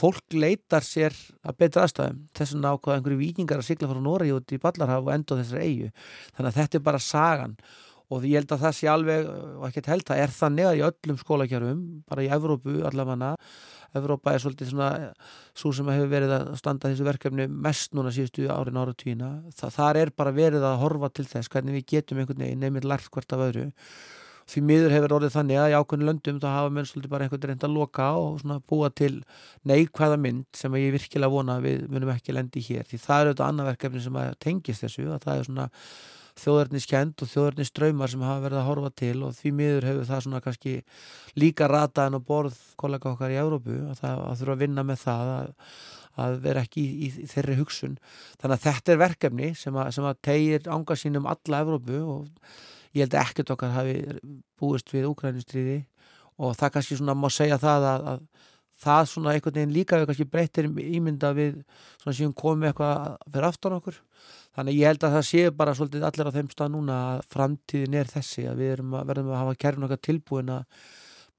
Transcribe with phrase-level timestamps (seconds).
[0.00, 2.24] fólk leitar sér að betra aðstæðum.
[2.36, 5.40] Þess að nákvæða einhverju vikingar að sigla frá Nóri út í Ballarhaf og enda á
[5.42, 5.92] þessari eigu
[6.36, 7.56] þannig að þetta er bara sagan.
[8.10, 10.80] Og ég held að það sé alveg, og ekkert held það er það neða í
[10.82, 13.36] öllum skólakjörfum bara í Evrópu allavega
[13.96, 14.88] Evrópa er svolítið svona
[15.56, 19.70] svo sem hefur verið að standa þessu verkefni mest núna síðustu árin ára tvína Þa,
[19.74, 23.10] þar er bara verið að horfa til þess hvernig við getum einhvern veginn nefnir lært
[23.10, 23.66] hvert af öðru
[24.50, 27.44] því miður hefur orðið þannig að í ákveðinu löndum þá hafa menn svolítið bara einhvern
[27.46, 29.12] veginn að loka og búa til
[29.70, 32.88] neikvæða mynd sem ég virkilega vona við munum ekki lendi hér.
[32.88, 35.68] Því það er auðvitað annað verkefni sem tengist þessu að það er svona
[36.40, 40.42] þjóðarniskend og þjóðarnisströymar sem hafa verið að horfa til og því miður hefur það svona
[40.44, 40.74] kannski
[41.38, 45.02] líka rataðan á borð kollega okkar í Európu að það að þurfa að vinna með
[45.04, 45.52] það að,
[46.24, 47.96] að vera ekki í, í, í þeirri hugsun.
[48.40, 52.52] Þannig að þetta er verkefni sem að, sem að tegir ánga sínum alla Európu og
[52.96, 53.96] ég held ekkert okkar hafi
[54.60, 55.80] búist við Úkrænustriði
[56.40, 58.22] og það kannski svona má segja það að, að
[58.80, 61.58] það svona einhvern veginn líka við kannski breytir ímynda við
[62.00, 64.00] svona síðan komið eitthvað fyrir aftan okkur
[64.56, 67.98] þannig ég held að það sé bara svolítið allir á þeim stað núna að framtíðin
[68.00, 70.64] er þessi að við að, verðum að hafa kærun okkar tilbúin að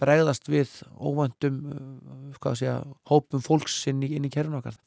[0.02, 2.80] bregðast við óvandum uh, segja,
[3.10, 4.78] hópum fólks inn í, í kærun okkar.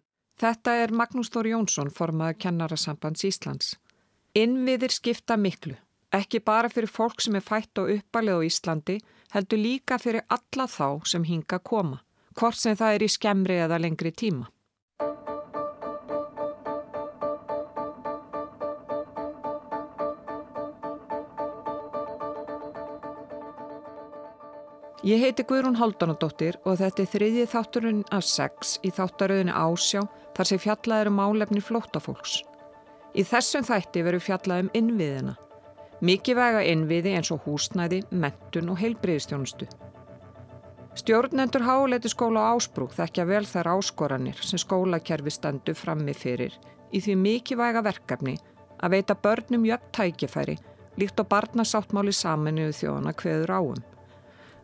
[0.40, 3.74] Þetta er Magnús Þóri Jónsson formaður kennarasambands Íslands.
[4.34, 5.76] Innviðir skipta miklu,
[6.14, 8.98] ekki bara fyrir fólk sem er fætt og uppalið á Íslandi,
[9.34, 12.02] heldur líka fyrir alla þá sem hinga koma,
[12.38, 14.50] hvort sem það er í skemmri eða lengri tíma.
[25.04, 30.00] Ég heiti Guðrún Haldunadóttir og þetta er þriðji þátturinn af sex í þáttaröðinni Ásjá
[30.32, 32.38] þar sem fjallaður um málefni flóttafólks.
[33.12, 35.36] Í þessum þætti veru fjallaðum innviðina.
[36.04, 39.68] Mikið vega innviði eins og húsnæði, mentun og heilbriðistjónustu.
[40.94, 46.54] Stjórnendur háleiti skóla Ásbrúk þekkja vel þær áskoranir sem skólakerfi standu frammi fyrir
[46.94, 48.36] í því mikið vega verkefni
[48.78, 50.54] að veita börnum jöfn tækifæri
[51.00, 53.80] líkt á barnasáttmáli saminuðu þjóðana hveður áum.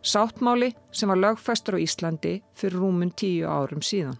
[0.01, 4.15] Sáttmáli sem var lögfæstur á Íslandi fyrir rúmun tíu árum síðan.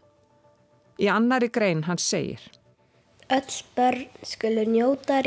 [1.00, 2.42] Í annari grein hans segir
[3.31, 5.22] Öll börn skulu njóta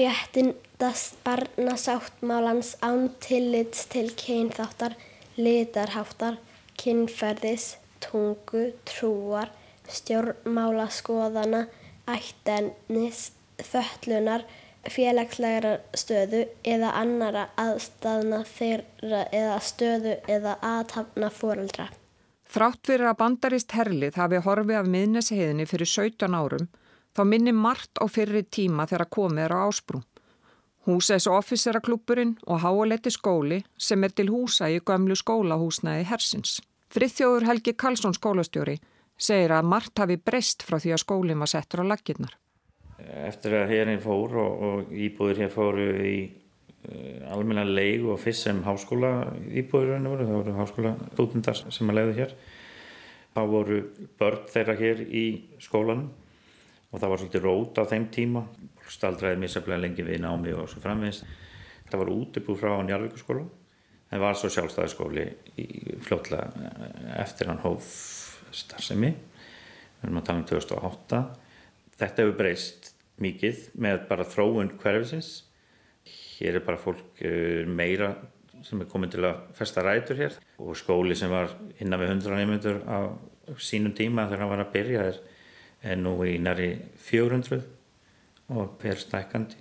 [0.84, 4.92] réttindast barnasáttmálans án tillits til kynþáttar,
[5.36, 6.36] litarháttar,
[6.76, 9.48] kynferðis, tungu, trúar,
[9.88, 11.66] stjórnmálaskoðana,
[12.06, 14.44] ættennis, þöllunar,
[14.84, 21.88] félagslegra stöðu eða annara aðstæðna þeirra eða stöðu eða aðtapna fóreldra.
[22.44, 26.68] Þrátt fyrir að bandarist herlið hafi horfið af miðnesheiðinni fyrir 17 árum
[27.16, 30.04] þá minni margt á fyrir tíma þegar komið er á ásprú.
[30.84, 36.58] Húsæs officeraklúpurinn og háaletti skóli sem er til húsa í gömlu skólahúsnaði hersins.
[36.92, 38.78] Friðþjóður Helgi Karlsson skólastjóri
[39.16, 42.36] segir að margt hafi breyst frá því að skólinn var settur á laginnar
[43.02, 48.48] eftir að hérinn fór og, og íbúður hér fóru í uh, almenna leig og fyrst
[48.48, 49.12] sem háskóla
[49.50, 52.36] íbúður voru, það voru háskóla stúdendar sem að leiði hér.
[53.34, 53.80] Þá voru
[54.20, 55.24] börn þeirra hér í
[55.62, 56.12] skólanum
[56.92, 58.44] og það var svolítið rót á þeim tíma
[58.92, 61.26] staldræði misaflega lengi við námi og svo framvegist
[61.90, 63.44] það var útibú frá Njarvíkurskóla
[64.14, 65.24] en var svo sjálfstæðarskóli
[66.04, 66.68] fljótlega
[67.18, 67.86] eftir hann hóf
[68.54, 69.10] starfsemi.
[69.10, 71.22] Við erum að tala um 2008
[71.98, 75.32] þetta hefur breyst mikið með bara þróun hverfisins.
[76.04, 78.12] Hér er bara fólk eh, meira
[78.64, 80.38] sem er komið til að festa rætur hér.
[80.62, 82.98] Og skóli sem var innan við 100 nefndur á
[83.60, 85.06] sínum tíma þegar hann var að byrja
[85.84, 86.70] er nú í næri
[87.04, 87.62] 400
[88.52, 89.60] og per stækandi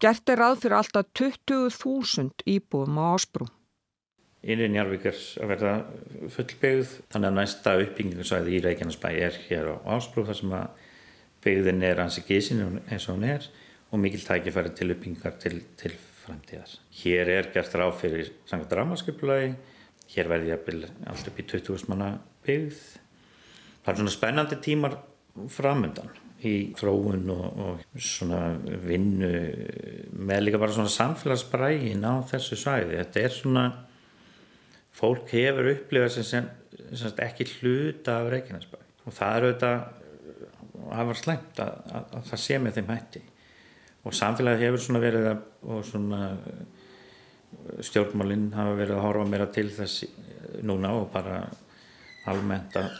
[0.00, 3.48] Gert er ráð fyrir alltaf 20.000 íbúum á Ásbrú
[4.40, 5.72] Innri Njarvík er að verða
[6.32, 10.86] fullbyggð þannig að næsta uppbyggingarsvæði í Reykjanesbæ er hér á Ásbrú þar sem að
[11.44, 13.50] byggðin er hansi gísin eins og hún er
[13.90, 16.72] og mikil tækifæri til uppbyggingar til, til framtíðar.
[17.02, 19.52] Hér er gert ráð fyrir sangat rámaskipulagi,
[20.14, 20.72] hér verði ég
[21.10, 22.10] alltaf upp í 20.000 manna
[22.46, 22.80] byggð.
[23.84, 24.98] Það er svona spennandi tímar
[25.52, 26.12] framöndan
[26.48, 28.40] í þróun og, og svona
[28.84, 29.30] vinnu
[30.16, 32.98] með líka bara svona samfélagsbrægin á þessu svæði.
[33.00, 33.64] Þetta er svona,
[34.96, 36.50] fólk hefur upplifað sem, sem,
[36.96, 39.72] sem ekki hluta af Reykjanesbæ og það eru þetta
[40.80, 43.22] það var slæmt að, að, að það sé með þeim hætti
[44.00, 46.20] og samfélagi hefur svona verið að, og svona
[47.84, 50.04] stjórnmálinn hafa verið að horfa meira til þess
[50.66, 51.42] núna og bara
[52.30, 52.90] almennt að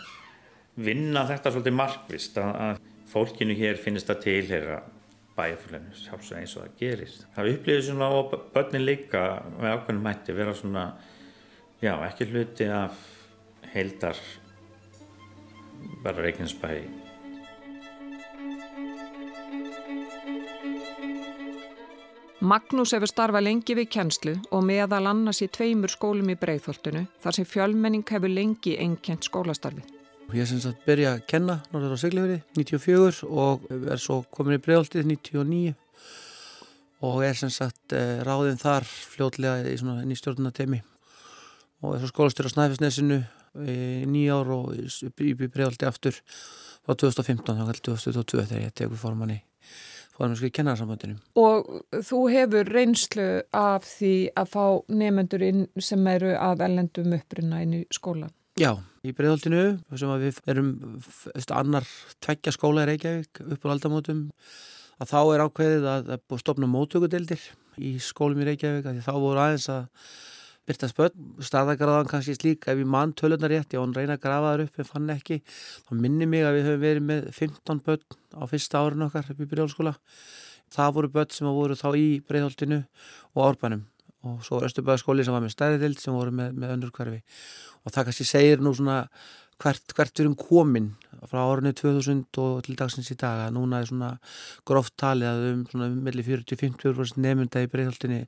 [0.80, 4.80] vinna þetta svolítið markvist að fólkinu hér finnist að tilhera
[5.36, 7.26] bæjarfélaginu sjálfsög eins og það gerist.
[7.34, 9.24] Það upplýðir svona og börnin líka
[9.56, 10.86] með ákveðnum mætti vera svona,
[11.82, 12.98] já ekki hluti af
[13.74, 14.18] heildar
[16.04, 16.72] bara Reykjanesbæ
[22.40, 27.36] Magnús hefur starfað lengi við kennslu og meðal annars í tveimur skólum í Breitholtinu þar
[27.36, 29.99] sem fjölmenning hefur lengi einkent skólastarfi.
[30.30, 34.62] Ég sem sagt byrja að kenna náttúrulega á Siglifjörði 94 og er svo komin í
[34.62, 35.72] Breitholtið 99
[37.06, 40.80] og er sem sagt eh, ráðinn þar fljótlega í, svona, í stjórnartemi
[41.82, 43.20] og er svo skólastjóra á Snæfisnesinu
[43.66, 49.00] í nýja ár og í Breitholtið aftur frá 2015 þá kall 2022 þegar ég tekur
[49.02, 51.18] formannsku í kennarsamöndinu.
[51.40, 51.70] Og
[52.06, 57.80] þú hefur reynslu af því að fá nefnendur inn sem eru af ellendum uppruna inn
[57.80, 58.30] í skólan?
[58.58, 58.74] Já,
[59.06, 60.72] í Breitholtinu sem við erum
[61.54, 61.86] annar
[62.24, 64.24] tveggja skóla í Reykjavík upp á aldamótum
[65.00, 67.44] að þá er ákveðið að, að stopna móttökudeildir
[67.78, 69.86] í skólum í Reykjavík að þá voru aðeins að
[70.68, 74.52] byrta spöld, staðagraðan kannski slík ef ég mann tölunar rétt, ég án reyna að grafa
[74.52, 75.40] þar upp en fann ekki,
[75.86, 78.04] þá minni mig að við höfum verið með 15 börn
[78.36, 79.94] á fyrsta árun okkar upp í byrjálskóla
[80.70, 82.82] það voru börn sem voru þá í breyðholtinu
[83.34, 83.86] og árbænum
[84.26, 87.20] og svo var Östubæðaskóli sem var með stæðidild sem voru með, með önnur hverfi.
[87.84, 88.98] Og það kannski segir nú svona
[89.60, 90.90] hvert, hvert við erum komin
[91.28, 94.10] frá árunni 2000 og til dagsins í dag að núna er svona
[94.68, 98.22] gróft talið að um svona melli 40-50% nefnda í breyðholtinu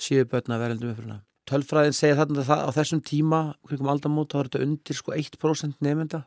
[0.00, 4.50] síðu börna verðendum uppfyrir tölfræðin segja þarna að á þessum tíma kringum aldamót þá er
[4.50, 6.24] þetta undir sko 1% nefnda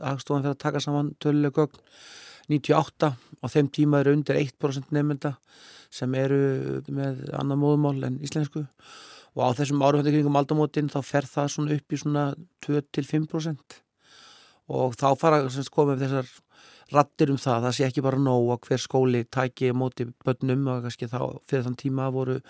[0.00, 1.80] aðstofan fyrir að taka saman tölulega gögn
[2.48, 5.34] 98 á þeim tíma eru undir 1% nefnda
[5.90, 8.64] sem eru með annar móðumál en íslensku.
[9.36, 12.24] Og á þessum árum kringum aldamótin þá fer það svona upp í svona
[12.66, 13.80] 2-5%
[14.70, 15.42] og þá fara
[15.74, 16.30] koma með þessar
[16.90, 20.86] rattir um það, það sé ekki bara nóg að hver skóli tæki móti börnum og
[20.86, 22.40] kannski þá fyrir þann tíma voru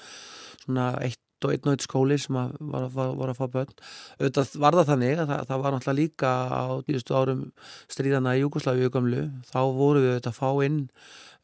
[0.62, 3.74] svona eitt og einn og einn skóli sem var, var, var að fá börn.
[4.18, 7.42] Auðvitað var það þannig að það, það var náttúrulega líka á tíustu árum
[7.90, 10.80] stríðana í Júkoslavíu gamlu þá voru við auðvitað að fá inn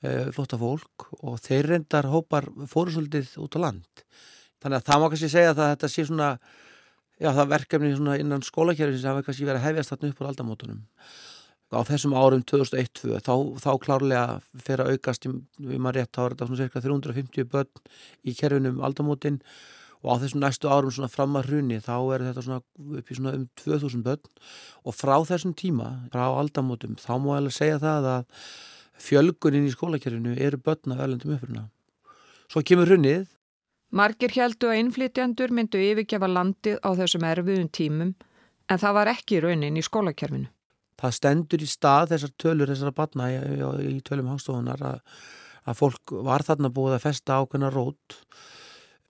[0.03, 4.07] e, flotta fólk og þeir reyndar hópar fóru svolítið út á land.
[4.63, 6.31] Þannig að það má kannski segja að þetta sé svona
[7.23, 10.83] já það verkefni innan skólakerfins sem hafa kannski verið að hefjast þarna upp á aldamótunum.
[11.67, 16.47] Á þessum árum 2001-2002 þá, þá klárlega fyrir að aukast við maður rétt er þetta
[16.47, 17.83] svona cirka 350 börn
[18.23, 19.41] í kerfinum aldamótin
[20.07, 22.61] og á þessum næstu árum svona fram að hrunni þá er þetta svona
[23.01, 24.29] upp í svona um 2000 börn
[24.87, 28.45] og frá þessum tíma, frá aldamótum, þá má ég alveg segja það að
[29.03, 31.65] fjölgunin í skólakerfinu eru börn af öllendum uppruna.
[32.47, 33.27] Svo kemur hrunnið.
[33.97, 38.13] Margir heldu að innflytjandur myndu yfirgefa landið á þessum erfiðum tímum
[38.71, 40.51] en það var ekki raunin í skólakerfinu.
[40.97, 43.41] Það stendur í stað þessar tölur, þessara barna í,
[43.91, 45.03] í tölum hangstofunar að,
[45.67, 48.17] að fólk var þarna búið að festa ákveðna rót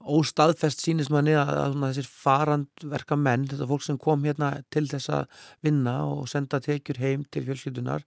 [0.07, 5.11] óstaðfest sínist manni að, að, þessir farandverka menn, þetta fólk sem kom hérna til þess
[5.13, 8.07] að vinna og senda tekjur heim til fjölskyldunar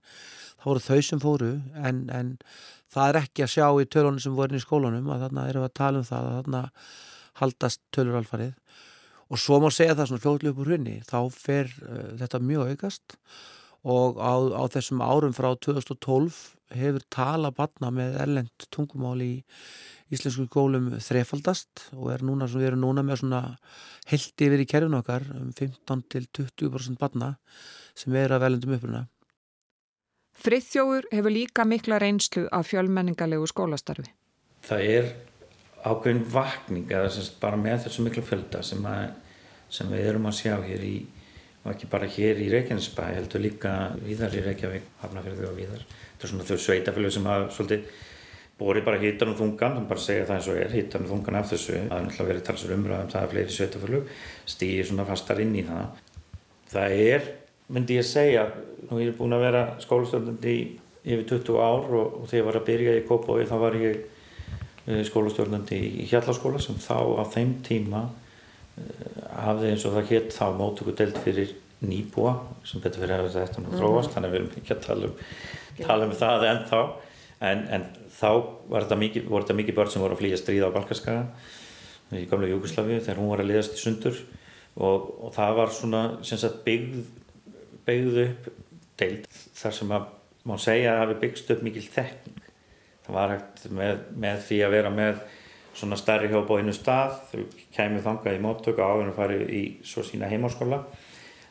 [0.60, 2.34] þá voru þau sem fóru en, en
[2.92, 5.76] það er ekki að sjá í tölunum sem voru í skólanum að þarna við að
[5.80, 6.62] tala um það að þarna
[7.40, 8.54] haldast töluralfarið
[9.30, 12.72] og svo má segja það svona fljóðlega upp úr hunni þá fer uh, þetta mjög
[12.74, 13.18] aukast
[13.80, 16.40] og á, á þessum árum frá 2012
[16.74, 19.32] hefur tala batna með erlend tungumál í
[20.10, 23.42] íslensku skólum þrefaldast og er núna, við erum núna með svona
[24.10, 27.34] held yfir í kerfinu okkar um 15-20% barna
[27.94, 29.06] sem er að velendum uppruna.
[30.40, 34.08] Friðþjóður hefur líka mikla reynslu af fjölmenningarlegu skólastarfi.
[34.64, 35.10] Það er
[35.84, 39.10] ákveðin vakning eða semst bara með þessu miklu fjölda sem, að,
[39.72, 40.94] sem við erum að sjá hér í
[41.60, 45.82] og ekki bara hér í Reykjanesbæ heldur líka viðar í Reykjavík, Hafnarfjörðu og viðar.
[46.20, 47.86] Það er svona þau sveitafjölu sem hafa svolítið
[48.60, 51.38] borið bara hítan og þungan, þannig bara segja það eins og er, hítan og þungan
[51.40, 51.72] af þessu.
[51.78, 54.10] Það er náttúrulega verið talsur umræðum, það er fleiri sveitafölug,
[54.52, 56.02] stýðir svona fastar inn í það.
[56.74, 57.30] Það er,
[57.72, 58.44] myndi ég segja,
[58.90, 60.56] nú ég er búin að vera skólastjórnandi
[61.04, 64.02] yfir 20 ár og, og þegar ég var að byrja í Kópói þá var ég
[64.04, 68.84] uh, skólastjórnandi í Hjallaskóla sem þá á þeim tíma uh,
[69.46, 72.34] hafði eins og það hétt þá mótöku delt fyrir nýbúa
[72.66, 75.08] sem betur fyrir að þetta nú þróast, mm þannig að við erum ekki að tala
[75.08, 75.14] um,
[75.80, 76.82] tala um það ennþá.
[77.40, 78.30] En, en þá
[78.84, 81.22] þetta mikið, voru þetta mikið börn sem voru að flýja stríða á Balkarskaga
[82.18, 84.20] í gamla Júkoslavi þegar hún var að liðast í sundur.
[84.76, 86.02] Og, og það var svona
[86.66, 87.00] byggð,
[87.88, 88.50] byggð upp
[89.00, 90.08] deild þar sem að
[90.48, 92.40] má segja að hafi byggst upp mikil þekking.
[93.06, 95.22] Það var hægt með, með því að vera með
[95.80, 97.42] svona stærri hjópa á einu stað þau
[97.74, 100.82] kemur þangað í móttöku á en farið í svo sína heimáskóla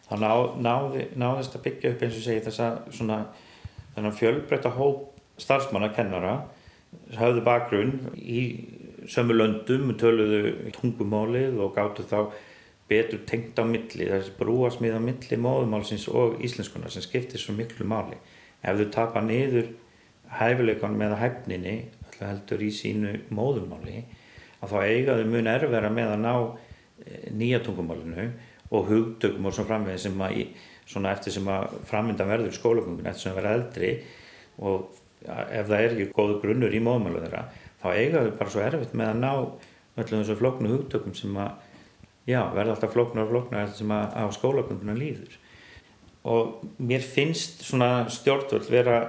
[0.10, 0.32] þá ná,
[0.66, 5.06] náði, náðist að byggja upp eins og segja þess að svona fjölbreytta hóp
[5.40, 6.40] starfsmanna, kennara
[7.18, 8.44] hafðu bakgrunn í
[9.10, 12.32] sömu löndum töluðu tungumálið og gáttu þá
[12.90, 17.86] betur tengt á milli, þessi brúasmið á milli móðumálsins og íslenskunar sem skiptir svo miklu
[17.86, 18.18] máli.
[18.66, 19.70] Ef þú tapar niður
[20.40, 21.76] hæfileikonum eða hæfninni,
[22.08, 24.02] alltaf heldur í sínu móðumáli,
[24.60, 28.32] að þá eigaðu mun erfvera með að ná eh, nýja tungumálinu
[28.70, 30.42] og hugtökum og svona framvegið sem að,
[30.90, 33.92] svona eftir sem að framvindan verður í skólagöngun eftir sem að vera eldri
[34.60, 37.44] og ef það er ekki góðu grunnur í móðumálu þeirra,
[37.82, 39.32] þá eigaðu bara svo erfitt með að ná
[40.00, 41.52] öllum þessu floknu hugtökum sem að
[42.30, 45.34] já, verða alltaf flóknar og flóknar sem að á skólagönduna líður.
[46.30, 49.00] Og mér finnst svona stjórnvöld vera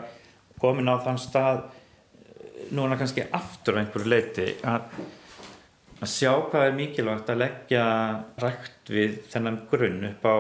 [0.63, 1.63] komin á þann stað
[2.77, 4.87] núna kannski aftur á einhverju leiti að,
[6.01, 7.85] að sjá hvað er mikilvægt að leggja
[8.41, 10.37] rægt við þennan grunn upp á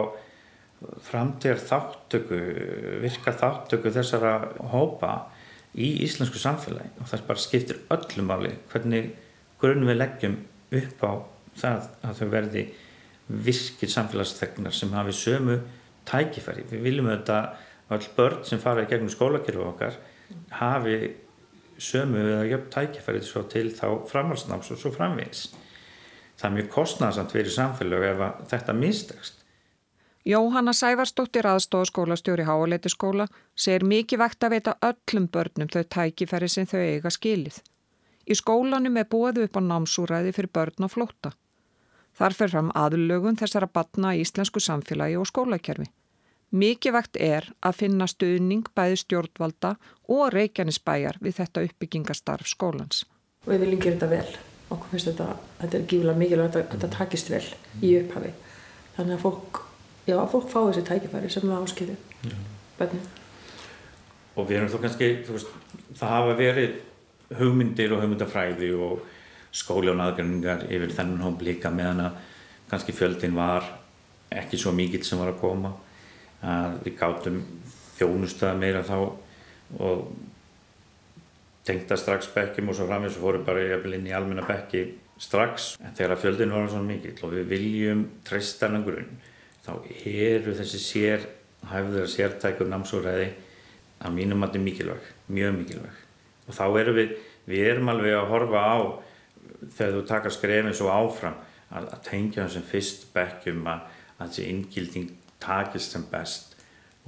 [1.05, 2.38] framtíðar þáttöku
[3.02, 4.35] virka þáttöku þessara
[4.73, 5.12] hópa
[5.76, 9.11] í íslensku samfélagi og það bara skiptir öllum áli hvernig
[9.61, 10.38] grunn við leggjum
[10.81, 11.12] upp á
[11.61, 12.64] það að þau verði
[13.31, 15.59] virkir samfélagsþegnar sem hafi sömu
[16.09, 16.64] tækifæri.
[16.71, 19.99] Við viljum auðvitað all börn sem fara í gegnum skólakerfu okkar
[20.57, 20.97] hafi
[21.80, 25.49] sömu eða jöfn tækifæri til þá framhalsnáms og svo framvegis.
[26.38, 29.37] Það er mjög kostnæðsamt fyrir samfélag ef þetta mistakst.
[30.25, 36.68] Jóhanna Sævarsdóttir aðstofaskólastjóri Háaleiti skóla segir mikið vekt að veita öllum börnum þau tækifæri sem
[36.68, 37.62] þau eiga skilið.
[38.28, 41.32] Í skólanum er búið upp á námsúræði fyrir börn og flóta.
[42.16, 45.88] Þar fer fram aðlögun þessara batna í íslensku samfélagi og skólakerfi.
[46.50, 49.76] Mikilvægt er að finna stuðning bæði stjórnvalda
[50.11, 53.04] og reykjanisbæjar við þetta uppbyggingastarf skólans.
[53.47, 54.38] Og við viljum gera þetta vel.
[54.71, 55.26] Okkur finnst þetta,
[55.61, 57.45] þetta er gífulega mikilvægt að þetta takist vel
[57.87, 58.33] í upphafi.
[58.97, 59.61] Þannig að fólk,
[60.11, 62.33] já, fólk fá þessi tækifæri sem það áskilir
[62.80, 63.00] bönni.
[64.35, 65.52] Og við erum þó kannski, þú veist,
[66.00, 66.75] það hafa verið
[67.38, 69.04] hugmyndir og hugmyndafræði og
[69.54, 72.19] skóli og naðgræningar yfir þennan hóp líka meðan að
[72.71, 73.66] kannski fjöldin var
[74.30, 75.73] ekki svo mikill sem var að koma
[76.47, 77.40] að við gátum
[77.99, 78.97] þjónustöða meira þá
[79.80, 80.06] og
[81.66, 84.87] tengta strax bekkjum og svo framins og fórum bara inn í almenna bekki
[85.20, 85.75] strax.
[85.85, 89.20] En þegar að fjöldin var svona mikill og við viljum treysta hennar grunn
[89.61, 89.73] þá
[90.09, 91.26] eru þessi sér
[91.68, 93.28] hæfður að sértækur námsóræði
[94.00, 96.00] að mínum að þetta er mikilvæg, mjög mikilvæg.
[96.49, 97.14] Og þá erum við,
[97.50, 98.76] við erum alveg að horfa á
[99.76, 101.37] þegar þú taka skrefin svo áfram
[101.68, 103.85] að, að tengja þessum fyrst bekkjum að,
[104.16, 105.11] að þessi inngilding
[105.42, 106.56] takist sem best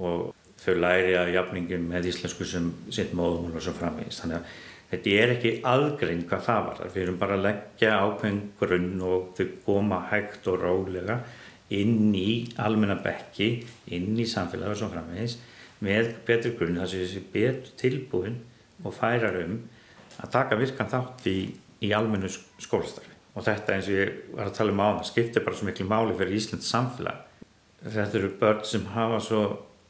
[0.03, 4.59] og þau læri að jafningum með íslensku sem sitt móðumál og svo framvegist þannig að
[4.91, 9.33] þetta er ekki aðgrein hvað það var við erum bara að leggja ákveðin grunn og
[9.37, 11.19] þau koma hægt og rálega
[11.73, 12.29] inn í
[12.61, 13.49] almenna bekki
[13.95, 15.49] inn í samfélagi og svo framvegist
[15.83, 18.39] með betri grunn þar sem þessi betur tilbúin
[18.83, 19.57] og færar um
[20.21, 21.37] að taka virkan þátt í
[21.83, 23.11] í almennu skólastarfi.
[23.33, 25.87] Og þetta eins og ég var að tala um á það skiptir bara svo miklu
[25.89, 27.23] máli fyrir Íslands samfélag
[27.83, 29.43] þetta eru börn sem hafa svo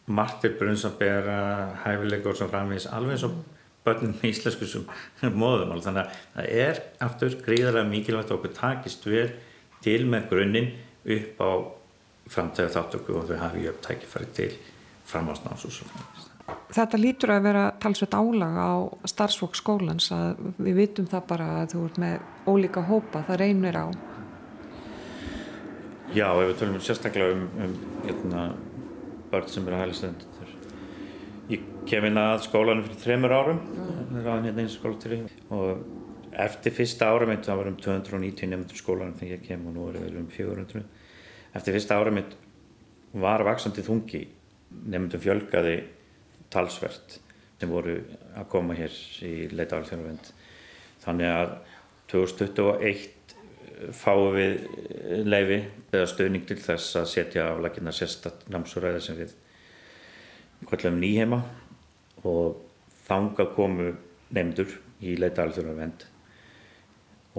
[0.06, 1.38] margir brunns að bera
[1.84, 3.38] hæfileika og svo framvegis alveg eins og
[3.84, 4.88] börnum í íslensku sem
[5.42, 9.30] móðum þannig að það er aftur gríðarlega mikilvægt okkur takist vel
[9.84, 10.74] til með grunninn
[11.04, 11.52] upp á
[12.34, 14.54] framtæðu þáttöku og þau hafi upp tækifæri til
[15.08, 16.30] framhásnáms og svo framvegis
[16.74, 18.74] Þetta lítur að vera talsveit álag á
[19.08, 23.78] starfsfólk skólans að við vitum það bara að þú ert með ólíka hópa, það reynir
[23.80, 23.86] á.
[26.14, 27.72] Já, ef við tölum sérstaklega um, um
[28.04, 28.42] hérna,
[29.32, 30.52] börn sem eru að hælisleðendur.
[31.50, 33.62] Ég kem inn að skólanum fyrir þreymur árum,
[34.14, 37.80] er aðeins hérna eins skóla til því og eftir fyrsta ára mitt, það var um
[37.82, 40.86] 290 nefndur skólanum þegar ég kem og nú er það um 400.
[41.58, 42.38] Eftir fyrsta ára mitt
[43.26, 44.24] var vaksandi þungi,
[44.94, 45.76] nefndum fjölgaði
[46.54, 47.18] talsvert
[47.58, 47.98] sem voru
[48.36, 48.94] að koma hér
[49.26, 50.32] í leita alþjóðarvend
[51.04, 51.54] þannig að
[52.12, 53.13] 2021
[53.96, 55.60] fáum við leifi
[55.94, 59.36] eða stöðning til þess að setja laginna sérstatt námsúræði sem við
[60.68, 61.42] kvöldum nýhema
[62.24, 62.62] og
[63.08, 63.92] þanga komu
[64.34, 64.72] nefndur
[65.04, 66.06] í leita alþjóðarvend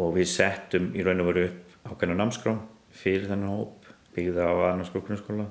[0.01, 2.61] og við settum í raun og veru upp ákveðna námskrám
[2.95, 5.47] fyrir þennan hóp byggða á aðnarskóla grunnskóla.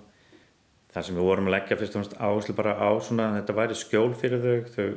[0.93, 3.77] Það sem við vorum að leggja fyrst og fyrst áherslu bara á svona þetta væri
[3.77, 4.87] skjól fyrir þau þau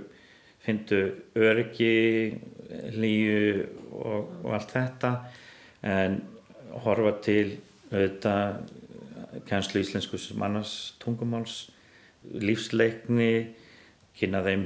[0.67, 1.01] fyndu
[1.39, 1.93] örgi
[2.97, 5.13] líu og, og allt þetta
[5.83, 6.21] en
[6.85, 7.59] horfa til
[7.91, 11.67] auðvitað kænslu íslensku sem annars tungumáls
[12.43, 13.55] lífsleikni
[14.17, 14.65] kynna þeim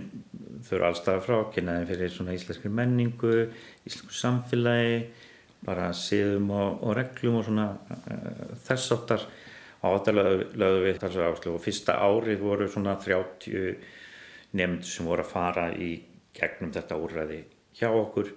[0.65, 3.35] þau eru allstað frá, kynna þeim fyrir svona íslenskri menningu
[3.89, 5.01] íslensku samfélagi
[5.67, 9.25] bara síðum og, og reglum og svona uh,
[9.81, 10.15] og þetta
[10.61, 13.75] lögðu við þessar áslug og fyrsta árið voru svona 30
[14.57, 15.91] nefnd sem voru að fara í
[16.37, 17.41] gegnum þetta úrræði
[17.79, 18.33] hjá okkur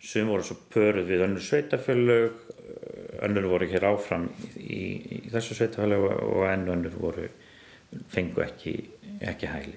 [0.00, 2.38] Sum voru svo pöruð við önnur sveitafjölög,
[3.26, 7.26] önnur voru hér áfram í, í þessu sveitafjölög og enn önnur voru,
[8.08, 8.74] fengu ekki,
[9.20, 9.76] ekki hæli.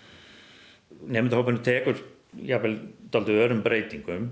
[1.12, 2.00] Nefndahópinu tekur
[2.40, 2.78] jáfnvel
[3.12, 4.30] daldu örum breytingum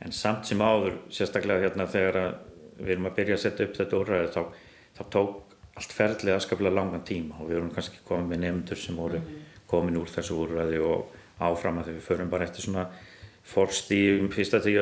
[0.00, 2.38] en samt sem áður, sérstaklega hérna þegar
[2.78, 4.42] við erum að byrja að setja upp þetta úrræði þá,
[4.96, 8.98] þá tók allt ferðlega aðskaplega langan tíma og við vorum kannski komið með nefndur sem
[8.98, 9.20] voru
[9.70, 12.88] komin úr þessu úrræði og áfram að við förum bara eftir svona
[13.48, 14.76] fórstíum, fyrsta til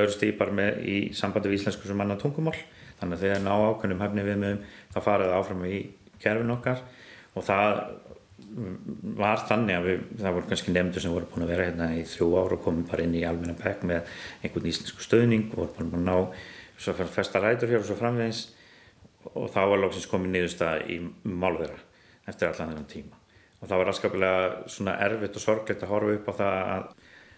[0.55, 2.57] með í sambandi við íslensku sem manna tungumál.
[3.01, 4.59] Þannig að þegar ná ákveðnum hefni við með
[4.95, 5.79] það farið áfram í
[6.23, 6.83] kerfin okkar.
[7.37, 7.81] Og það
[9.17, 12.05] var þannig að við, það voru kannski nefndur sem voru búin að vera hérna í
[12.09, 15.91] þrjú ára og komið bara inn í almenna pekk með einhvern íslensku stöðning og voru
[15.93, 16.17] búin að ná
[16.77, 18.43] svo fyrir festa rætur hér og svo framvegins
[19.33, 21.81] og þá var lóksins komið niðurstað í málverða
[22.31, 23.21] eftir allan þennan tíma.
[23.61, 26.89] Og það var raskapilega svona erfitt og sorgleitt að horfa upp á það að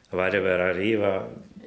[0.08, 1.12] það væri verið að rýfa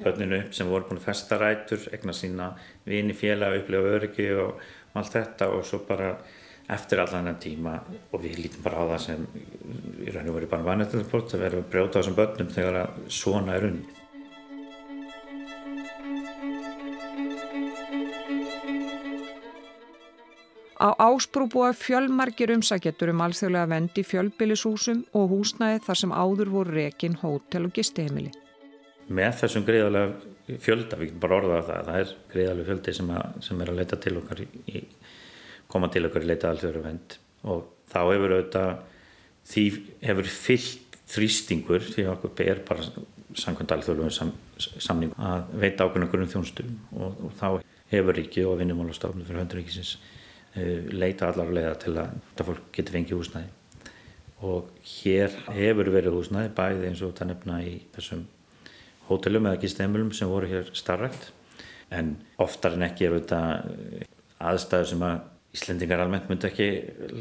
[0.02, 2.52] börninu upp sem voru búin að festa rætur, egna sína
[2.88, 4.62] vini félag, upplifa öryggi og
[4.98, 6.14] allt þetta og svo bara
[6.72, 7.78] eftir allan þennan tíma
[8.12, 9.26] og við lítum bara á það sem
[10.02, 13.56] í raun og veru bara vanettinsbort að vera að brjóta þessum börnum þegar að svona
[13.56, 14.01] er unni.
[20.82, 26.48] Á ásprú búa fjölmargir umsækjetur um alþjóðlega vend í fjölbillishúsum og húsnæði þar sem áður
[26.50, 28.32] voru rekin, hótel og gistiheimili.
[29.06, 33.36] Með þessum greiðarlega fjölda, við getum bara orðað það, það er greiðarlega fjöldi sem, að,
[33.46, 34.82] sem er að leita til okkar í,
[35.70, 37.16] koma til okkar í leita alþjóðlega vend
[37.52, 37.60] og
[37.92, 38.72] þá hefur auðvitað,
[39.52, 39.64] því
[40.08, 42.88] hefur fyllt þrýstingur því okkur ber bara
[43.38, 47.46] samkvæmt alþjóðlega sam, samning að veita ákveðna grunn þjónstum og, og þá
[47.92, 49.94] hefur ríki og vinnumálastofnum fyrir hönduríkisins
[50.54, 53.50] leita allar leiða til að þetta fólk getur fengið húsnæði.
[54.42, 58.24] Og hér hefur verið húsnæði bæði eins og þetta nefna í þessum
[59.08, 61.30] hótelum eða gísteimulum sem voru hér starrækt
[61.92, 63.40] en oftar en ekki er þetta
[64.52, 65.20] aðstæður sem að
[65.52, 66.66] Íslendingar almennt myndi ekki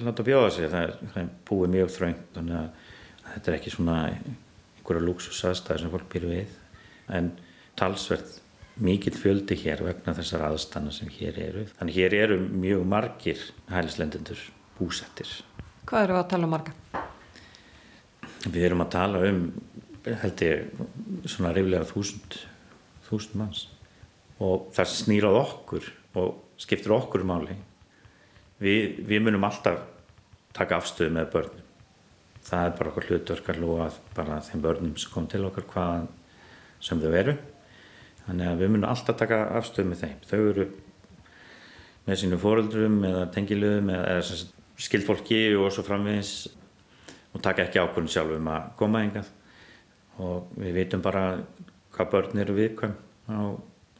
[0.05, 0.69] láta bjóða sig.
[0.71, 2.85] Það er, það búið mjög þröngt þannig að
[3.25, 6.53] þetta er ekki svona einhverja luxus aðstæður sem fólk býr við.
[7.11, 7.27] En
[7.79, 8.37] talsvert
[8.79, 11.65] mikill fjöldi hér vegna þessar aðstanna sem hér eru.
[11.77, 14.39] Þannig hér eru mjög margir hælislendendur
[14.77, 15.29] búsettir.
[15.89, 16.75] Hvað eru að tala um marga?
[18.47, 19.43] Við erum að tala um,
[20.05, 20.69] held ég,
[21.29, 22.39] svona reyflega þúsund,
[23.09, 23.67] þúsund manns
[24.41, 27.53] og það snýrað okkur og skiptir okkur máli.
[28.61, 29.83] Við, við munum alltaf
[30.57, 31.67] taka afstöðu með börnum.
[32.41, 36.07] Það er bara okkur hlutverkar lúa bara þeim börnum sem kom til okkar hvað
[36.81, 37.35] sem þau eru
[38.27, 40.17] þannig að við munum alltaf taka afstöð með þeim.
[40.29, 40.65] Þau eru
[42.07, 44.39] með sínu fóreldrum eða tengiluðum eða
[44.81, 46.33] skildfólki og svo framvegis
[47.31, 49.29] og taka ekki ákvörðin sjálf um að koma engað
[50.21, 51.25] og við vitum bara
[51.95, 52.95] hvað börn eru viðkvæm
[53.31, 53.39] á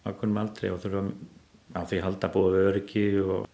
[0.10, 1.12] ákvörðum aldrei og þurfum
[1.78, 3.48] á því halda búið við öryggi og,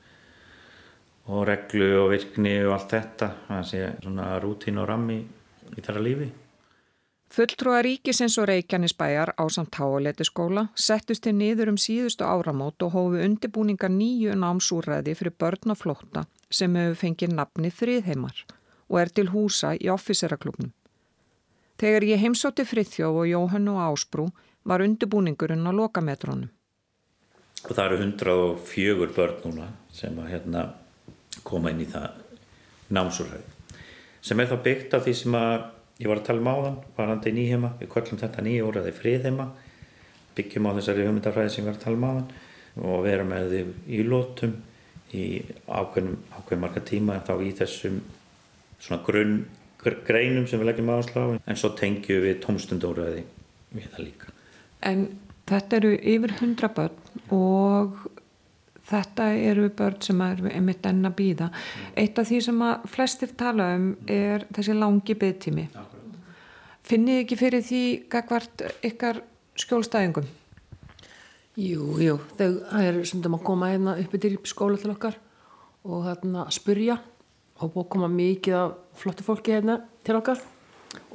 [1.27, 3.31] og reglu og virkni og allt þetta.
[3.49, 6.29] Það sé svona rútín og rammi í þeirra lífi
[7.27, 13.19] Fulltrúa ríkisins og Reykjanesbæjar á samt háaleitiskóla settust til niður um síðustu áramót og hófu
[13.25, 18.45] undibúninga nýju námsúræði fyrir börn og flótta sem hefur fengið nafni þriðheimar
[18.87, 20.71] og er til húsa í offiseraklubnum.
[21.77, 24.29] Þegar ég heimsótti Frithjóf og Jóhann og Ásbrú
[24.63, 26.49] var undibúningurinn á lokametrónum.
[27.67, 30.69] Það eru 104 börn núna sem hérna
[31.43, 32.23] koma inn í það
[32.87, 33.43] námsúræði
[34.21, 37.33] sem er þá byggt af því sem að ég var að tala um áðan, varandi
[37.33, 39.47] nýhema við kvöllum þetta nýja úrraði friðheima.
[40.37, 43.71] Byggjum á þessari hugmyndafræði sem ég var að tala um áðan og vera með þið
[43.97, 44.57] í lótum
[45.17, 45.23] í
[45.65, 48.01] ákveðnum ákveðum marga tíma þá í þessum
[48.77, 49.39] svona grunn
[49.81, 51.27] greinum sem við leggjum áherslu á.
[51.47, 53.23] En svo tengjum við tómstundóraði
[53.73, 54.33] við það líka.
[54.85, 55.07] En
[55.49, 57.99] þetta eru yfir hundra börn og
[58.87, 61.51] þetta eru börn sem eru einmitt enn að býða.
[61.97, 65.67] Eitt af því sem að flestir tala um er þessi langi byggtími.
[66.87, 69.21] Finnið ekki fyrir því gagvart ykkar
[69.59, 70.27] skjólstæðingum?
[71.57, 75.17] Jú, jú, þau er sem að koma hérna upp í skóla til okkar
[75.87, 76.99] og hérna spurja
[77.57, 80.43] og búið að koma mikið af flottu fólki hérna til okkar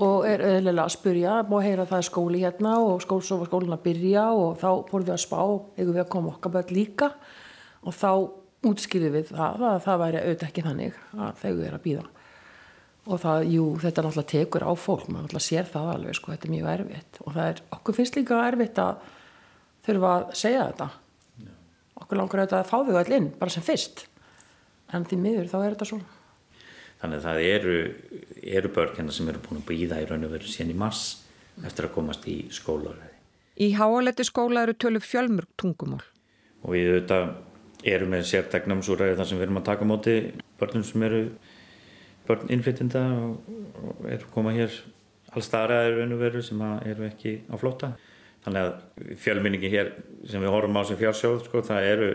[0.03, 3.21] og er öðlega að spurja, búið að heyra að það er skóli hérna og skól,
[3.23, 5.39] svo var skólinn að byrja og þá fórum við að spá,
[5.79, 7.09] eigum við að koma okkar börn líka
[7.83, 8.11] og þá
[8.63, 12.05] útskýðum við það að það væri auðvitað ekki þannig að þau eru að býða
[13.03, 16.49] og það, jú, þetta náttúrulega tekur á fólk maður náttúrulega sér það alveg, sko, þetta
[16.49, 17.21] er mjög erfitt.
[17.25, 19.07] Og það er, okkur finnst líka erfitt að
[19.87, 20.89] þurfa að segja þetta.
[21.43, 21.53] Já.
[22.05, 24.05] okkur langar auðvitað að fá þau allir inn bara sem fyrst.
[24.95, 26.19] En því miður þá er þetta svona
[27.03, 27.77] Þannig að það eru,
[28.61, 31.01] eru börn hérna sem eru búin að býða í raun og veru síðan í mars
[31.67, 32.93] eftir að komast í skóla
[33.59, 36.05] Í háaletti skóla eru tölur fjölmörg tungumál.
[36.63, 37.33] Og við auðvitað
[37.89, 40.17] erum með sérteknámsúræði þar sem við erum að taka móti
[40.61, 41.23] börnum sem eru
[42.29, 44.75] börn innflyttinda og, og eru koma hér
[45.33, 47.93] allstaraðir raun og veru sem eru ekki á flóta.
[48.43, 49.93] Þannig að fjölminningi hér
[50.29, 52.09] sem við horfum á sem fjársjóð, sko, það eru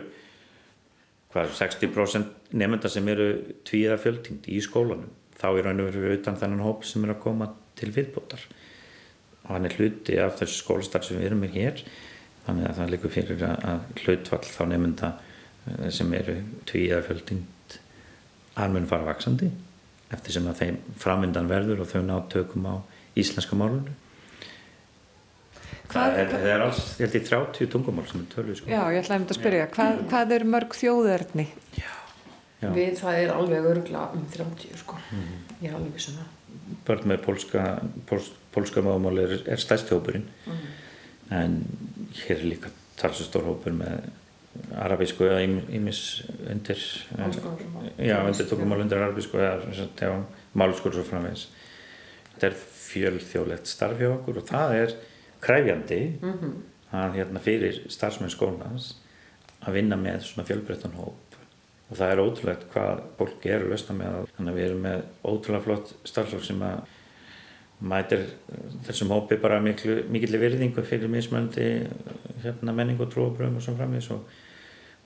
[1.34, 3.30] hvað, 60% nefnda sem eru
[3.68, 5.12] tvíða fjöldingd í skólanum.
[5.38, 8.44] Þá er raun og veru utan þennan hóp sem er að koma til viðbótar.
[9.46, 11.84] Og hann er hluti af þessu skólastar sem við erum með hér.
[12.48, 15.14] Þannig að það likur fyrir að hlutfall þá nefnda
[15.94, 17.78] sem eru tvíða fjöldingd
[18.58, 19.50] að mun fara vaksandi
[20.14, 22.76] eftir sem að þeim framvindan verður og þau ná tökum á
[23.18, 23.96] íslenska málunum.
[25.88, 28.68] Það er, það er alls, ég held ég, 30 tungumál sem er tölvi sko.
[28.72, 31.46] Já, ég ætlaði um þetta að spyrja, hvað, hvað er mörg þjóðverðni?
[31.78, 31.92] Já.
[32.76, 35.30] Við það er alveg örgla um 30 sko, mm.
[35.62, 36.34] ég er alveg vissun það.
[36.88, 37.64] Börn með pólska,
[38.10, 40.66] póls, pólska mámáli er, er stærsti hópurinn, mm.
[41.38, 41.58] en
[42.24, 44.10] hér er líka talsastór hópur með
[44.78, 46.02] arabísku eða ímis
[46.50, 46.82] undir,
[47.98, 50.24] já, undir tungumál undir arabísku eða
[50.58, 51.48] málskur svo framvegs.
[52.34, 54.98] Þetta er fjölþjóðlegt starf hjá okkur og það er
[55.44, 56.54] kræfjandi mm -hmm.
[56.92, 58.96] að hérna fyrir starfsmenn skólans
[59.62, 61.38] að vinna með svona fjölbreyttan hóp
[61.90, 65.04] og það er ótrúlegt hvað fólk er að lösta með þannig að við erum með
[65.24, 66.80] ótrúlega flott starfsfólk sem að
[67.80, 68.26] mætir
[68.88, 71.88] þessum hópi bara miklu mikillir virðingu fyrir mismöndi
[72.44, 74.26] hérna, menning og trúabröðum og svona framins og,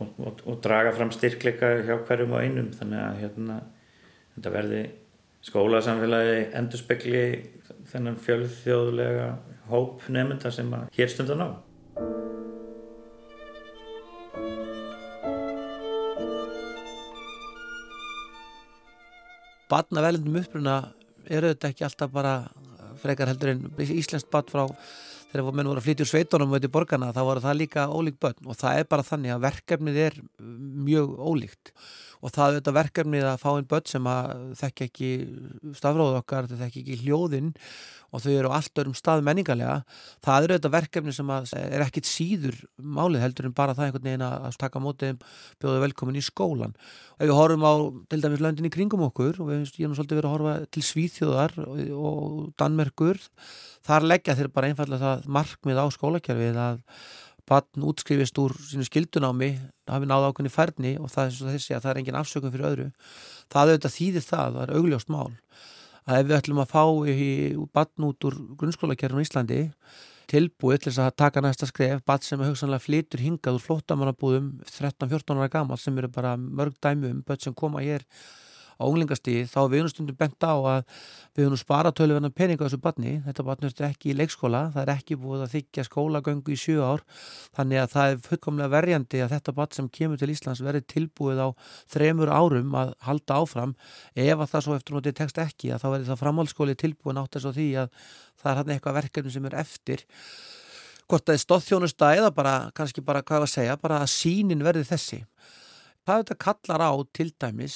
[0.01, 3.57] og, og, og draga fram styrkleika hjá hverjum og einum þannig að hérna,
[4.35, 4.83] þetta verði
[5.45, 7.25] skólasamfélagi endurspegli
[7.91, 9.27] þennan fjölþjóðlega
[9.71, 11.49] hóp nefnda sem að hér stundan á.
[19.71, 20.75] Badnavelindum uppruna
[21.31, 22.33] eru þetta ekki alltaf bara
[23.01, 24.65] frekar heldur en íslenskt bad frá
[25.31, 28.19] þegar menn voru að flytja úr sveitunum og í borgarna þá voru það líka ólíkt
[28.23, 28.47] börn.
[28.47, 30.17] Og það er bara þannig að verkefnið er
[30.89, 31.73] mjög ólíkt.
[32.21, 35.11] Og það er þetta verkefnið að fá einn börn sem að þekk ekki
[35.79, 37.53] stafróðu okkar, þekk ekki hljóðinn
[38.11, 39.77] og þau eru á allt örum stað menningarlega
[40.25, 44.25] það eru þetta verkefni sem er ekkit síður málið heldur en bara það einhvern veginn
[44.27, 45.23] að taka mótið
[45.61, 46.75] bjóðu velkomin í skólan
[47.17, 47.73] ef við horfum á
[48.11, 51.57] til dæmis löndin í kringum okkur og við erum svolítið verið að horfa til Svíþjóðar
[51.63, 53.19] og Danmerkur
[53.87, 56.81] þar leggja þeir bara einfallega það markmið á skólakerfið að
[57.51, 59.51] barn útskrifist úr sínu skildunámi
[59.89, 62.87] hafi náða ákveðni færni og það er þessi að það er engin afsökun fyrir öðru.
[63.51, 64.75] Það auðvitað þýðir það, það
[66.09, 67.27] að ef við ætlum að fá í
[67.73, 69.59] barn út úr grunnskólakerfinu í Íslandi
[70.31, 75.41] tilbúið til þess að taka næsta skref barn sem hugsanlega flytur hingað úr flottamannabúðum 13-14
[75.41, 78.05] ára gammal sem eru bara mörg dæmi um börn sem koma hér
[78.81, 80.81] á unglingastíði þá við einu stundum bent á að
[81.37, 83.13] við erum spara töluverna peninga þessu barni.
[83.25, 86.81] Þetta barni er ekki í leikskóla það er ekki búið að þykja skólagöngu í sjö
[86.83, 87.03] ár.
[87.55, 91.43] Þannig að það er fullkomlega verjandi að þetta barn sem kemur til Íslands verði tilbúið
[91.45, 91.47] á
[91.93, 93.75] þremur árum að halda áfram.
[94.15, 97.37] Ef að það svo eftir náttúrulega tekst ekki að þá verði það framhaldsskóli tilbúin átt
[97.37, 97.93] þess að því að
[98.41, 100.05] það er hann eitthvað verkefni sem er eftir.
[101.11, 104.87] Hvort það er stóðþjónusta eða bara kannski bara hvað að segja, bara að sínin verði
[104.87, 105.23] þessi.
[106.07, 107.75] Það þetta kallar á til dæmis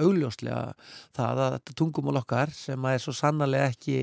[0.00, 0.74] augljóslega
[1.16, 3.98] það að þetta tungumál okkar sem er svo sannarlega ekki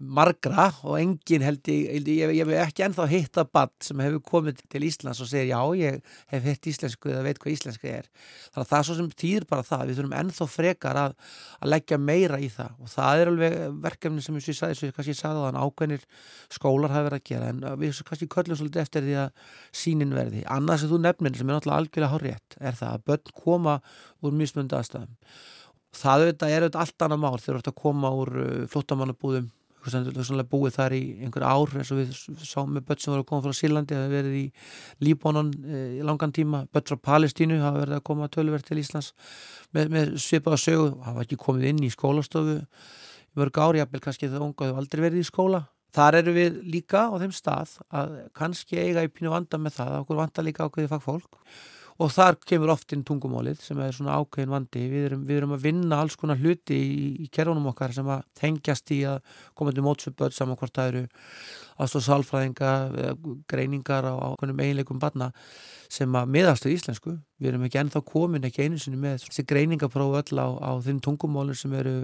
[0.00, 4.62] margra og engin held ég, ég, ég hef ekki ennþá hitta bann sem hefur komið
[4.72, 5.98] til Íslands og segir já ég
[6.32, 8.08] hef hitt íslensku eða veit hvað íslensku er.
[8.48, 11.16] Þannig að það er svo sem týr bara það við þurfum ennþá frekar að,
[11.60, 12.80] að leggja meira í það.
[12.80, 16.08] Og það er alveg verkefni sem ég sem ég kannski sagði á þann ákveðnir
[16.56, 19.46] skólar hafi verið að gera en við kannski köllum svolítið eftir því að
[19.84, 20.44] sínin verði.
[20.48, 23.78] Annað sem þú nefnir sem er náttúrulega algjörlega horrið er það að börn koma
[24.24, 25.16] úr mismundu aðstæðum.
[26.00, 29.48] Það er auðvitað allt annað mál þegar þú ert að koma úr uh, flottamannabúðum
[30.50, 32.12] búið þar í einhver ár eins og við
[32.44, 34.44] sáum með börn sem voru að koma frá Sílandi hefur verið í
[35.06, 39.12] Líbónon e, í langan tíma, börn frá Palestínu hafa verið að koma tölverð til Íslands
[39.72, 44.30] með, með svipaða sögu, hafa ekki komið inn í skólastofu í mörg ári, jafnvel kannski
[44.30, 45.64] það unga hefur aldrei verið í skóla.
[45.94, 49.94] Þar eru við líka á þeim stað að kannski eiga í pínu vanda með það,
[50.04, 51.40] okkur vanda líka ákveði fagfólk
[52.00, 54.84] og þar kemur oft inn tungumálið sem er svona ákveðin vandi.
[54.88, 58.22] Við erum, við erum að vinna alls konar hluti í, í kerfunum okkar sem að
[58.40, 59.18] tengjast í að
[59.58, 61.02] koma til mótsöpöld saman hvort það eru
[61.80, 62.70] aðstofsálfræðinga
[63.50, 65.28] greiningar á ákveðnum eiginleikum barna
[65.92, 67.18] sem að miðast á íslensku.
[67.40, 71.02] Við erum ekki ennþá komin ekki einu sinni með þessi greiningapróf öll á, á þinn
[71.04, 71.94] tungumálinn sem eru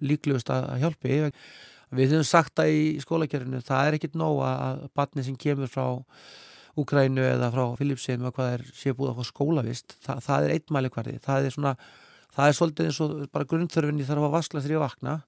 [0.00, 1.20] líklegust að hjálpi.
[1.94, 5.86] Við höfum sagt það í skólakerfinu það er ekkit nóg að barni sem kemur frá
[6.80, 10.54] Úkrænu eða frá Filipsinu og hvað er séu búið að fá skólavist Þa, það er
[10.56, 11.18] eitt mælikvarði.
[11.22, 11.74] Það er svona,
[12.34, 15.18] það er svolítið eins og bara grunnþörfinni þarf að vaskla þegar ég vakna.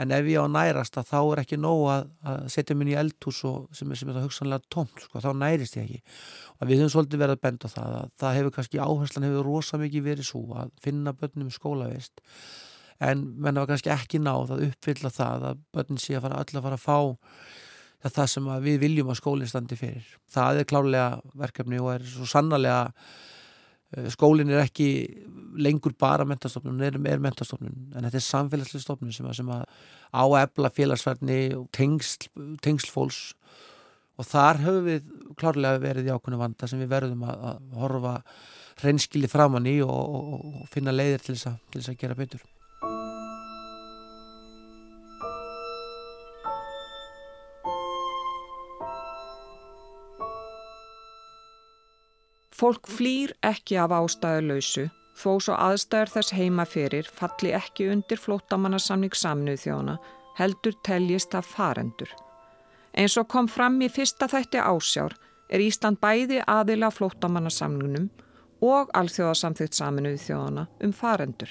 [0.00, 2.96] En ef ég á nærast að þá er ekki nóg að, að setja minn í
[2.96, 6.00] eldhús sem, er, sem er það hugsanlega tómt sko, þá nærist ég ekki.
[6.58, 9.48] Og við höfum svolítið verið að benda á það að það hefur kannski áherslan hefur
[9.48, 12.24] rosa mikið verið svo að finna börnum skólavist.
[13.02, 16.56] En menn hafa kannski ekki náð að uppfylla það að börnin sé að fara öll
[16.56, 16.98] að fara að fá
[18.10, 20.06] það sem við viljum að skólinn standi fyrir.
[20.32, 22.80] Það er klálega verkefni og er svo sannarlega
[23.92, 24.88] Eh, skólinn er ekki
[25.60, 29.66] lengur bara mentastofnun, er, er mentastofnun en þetta er samfélagslega stofnun sem að, sem að
[30.16, 32.30] áefla félagsfærni og tengsl,
[32.64, 33.20] tengslfólks
[34.16, 38.14] og þar höfum við klárlega verið í ákveðinu vanda sem við verðum að, að horfa
[38.80, 42.20] reynskili framann í og, og, og finna leiðir til þess, að, til þess að gera
[42.22, 42.48] betur
[52.62, 54.84] Fólk flýr ekki af ástæðuleysu
[55.18, 59.96] þó svo aðstæður þess heima fyrir falli ekki undir flótamannasamning saminuð þjóna
[60.38, 62.12] heldur teljist af farendur.
[62.94, 65.16] Eins og kom fram í fyrsta þætti ásjár
[65.50, 68.06] er Ísland bæði aðila flótamannasamningnum
[68.62, 71.50] og alþjóðasamþygt saminuð þjóna um farendur.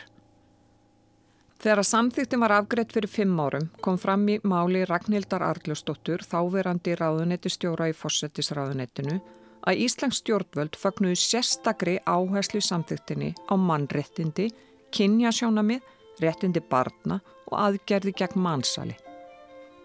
[1.60, 7.52] Þegar samþyktin var afgreitt fyrir fimm árum kom fram í máli Ragnhildar Arljósdóttur þáverandi ráðunetti
[7.52, 9.20] stjóra í fósettisráðunettinu
[9.68, 14.50] að Íslands stjórnvöld fagnuðu sérstakri áherslu samþyktinni á mannrettindi,
[14.96, 15.82] kynjasjónamið,
[16.22, 17.22] rettindi barna
[17.52, 18.98] og aðgerði gegn mannsali.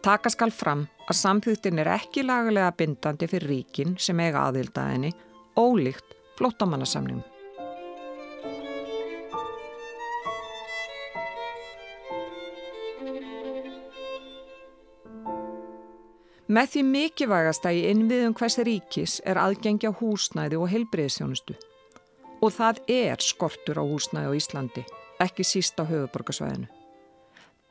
[0.07, 5.13] Taka skal fram að samþyktin er ekki lagalega bindandi fyrir ríkin sem eiga aðildaðinni,
[5.59, 7.36] ólíkt flótamannasamningum.
[16.47, 21.57] Með því mikilvægasta í innviðum hvers ríkis er aðgengja húsnæði og heilbreyðsjónustu.
[22.39, 24.85] Og það er skortur á húsnæði á Íslandi,
[25.19, 26.69] ekki síst á höfuborgarsvæðinu.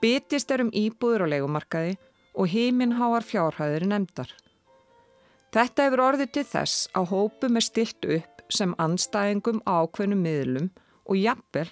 [0.04, 1.96] Bitist er um íbúður á leikumarkaði
[2.36, 4.34] og heiminháar fjárhæður nefndar.
[5.56, 10.72] Þetta hefur orðið til þess að hópum er stilt upp sem anstæðingum ákveðnum miðlum
[11.08, 11.70] og jafnvel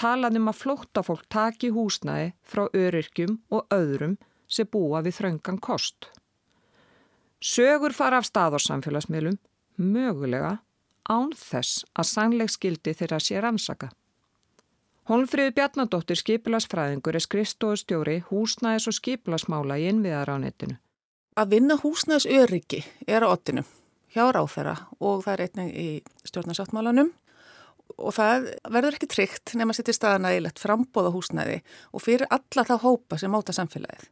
[0.00, 4.16] talaðum að flóttafólk taki húsnæði frá öryrkjum og öðrum
[4.48, 6.08] sem búa við þröngan kost.
[7.38, 9.38] Sögur fara af stað á samfélagsmiðlum,
[9.78, 10.58] mögulega
[11.06, 13.92] án þess að sannleik skildi þeirra sé rannsaka.
[15.08, 20.76] Holmfríði Bjarnadóttir skipilasfræðingur er skrifstofustjóri húsnæðis og skipilasmála í innviðaránetinu.
[21.38, 23.62] Að vinna húsnæðis öryggi er á ottinu
[24.12, 25.88] hjá ráþæra og það er einnig í
[26.28, 27.12] stjórnarsáttmálanum
[27.96, 31.62] og það verður ekki tryggt nema að setja staðana í lett frambóða húsnæði
[31.94, 34.10] og fyrir alla þá hópa sem áta samfélagið.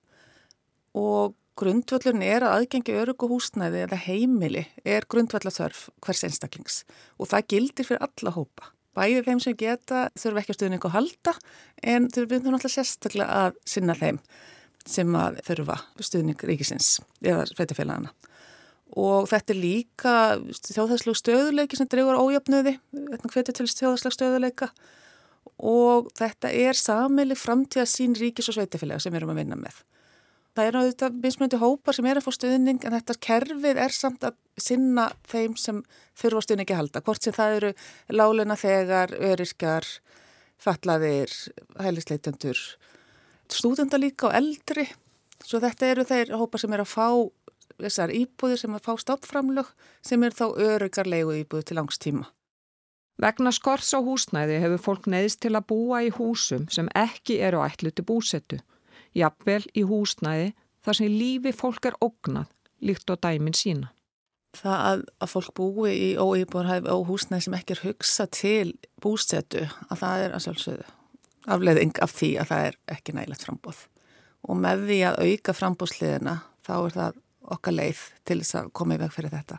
[0.96, 6.82] Og Grundvöllun er að aðgengi örugu húsnæði eða heimili er grundvallathörf hvers einstaklings
[7.16, 8.72] og það gildir fyrir alla hópa.
[8.96, 11.34] Bæði þeim sem geta þurfa ekki að stuðningu að halda
[11.80, 14.20] en þurfum við náttúrulega sérstaklega að sinna þeim
[14.86, 16.92] sem að þurfa stuðning ríkisins
[17.24, 18.12] eða sveitafélagana.
[18.96, 20.14] Og þetta er líka
[20.60, 24.70] þjóðhæðslegu stöðuleiki sem dreygur ójöfnuði, hvernig til þjóðhæðslega stöðuleika
[25.56, 29.84] og þetta er samili framtíða sín ríkis og sveitafélaga sem við erum að vinna með.
[30.56, 34.22] Það er náttúrulega mismunandi hópar sem er að fá stuðning en þetta kerfið er samt
[34.24, 35.82] að sinna þeim sem
[36.16, 37.02] þurfa stuðningi að halda.
[37.04, 37.72] Hvort sem það eru
[38.16, 39.88] láluna þegar, öryrkjar,
[40.56, 41.34] fallaðir,
[41.76, 42.62] hælisleitendur,
[43.52, 44.86] stúdenda líka og eldri.
[45.44, 47.08] Svo þetta eru þeir hópar sem er að fá
[47.76, 49.68] þessar íbúðir sem að fá stoppframlög
[50.08, 52.30] sem er þá öryrkjar leigu íbúð til langstíma.
[53.20, 57.60] Vegna skors á húsnæði hefur fólk neðist til að búa í húsum sem ekki eru
[57.64, 58.62] ætluti búsettu
[59.16, 60.52] jafnvel í húsnæði
[60.86, 62.50] þar sem lífi fólk er ógnað
[62.84, 63.90] líkt á dæmin sína.
[64.56, 68.70] Það að, að fólk búi í óýbúrhæfi og húsnæði sem ekki er hugsa til
[69.02, 70.86] búsettu að það er að sjálfsögðu
[71.46, 73.82] afleiðing af því að það er ekki nægilegt frambóð
[74.46, 76.34] og með því að auka frambóðsliðina
[76.66, 77.20] þá er það
[77.56, 79.58] okkar leið til þess að koma í veg fyrir þetta.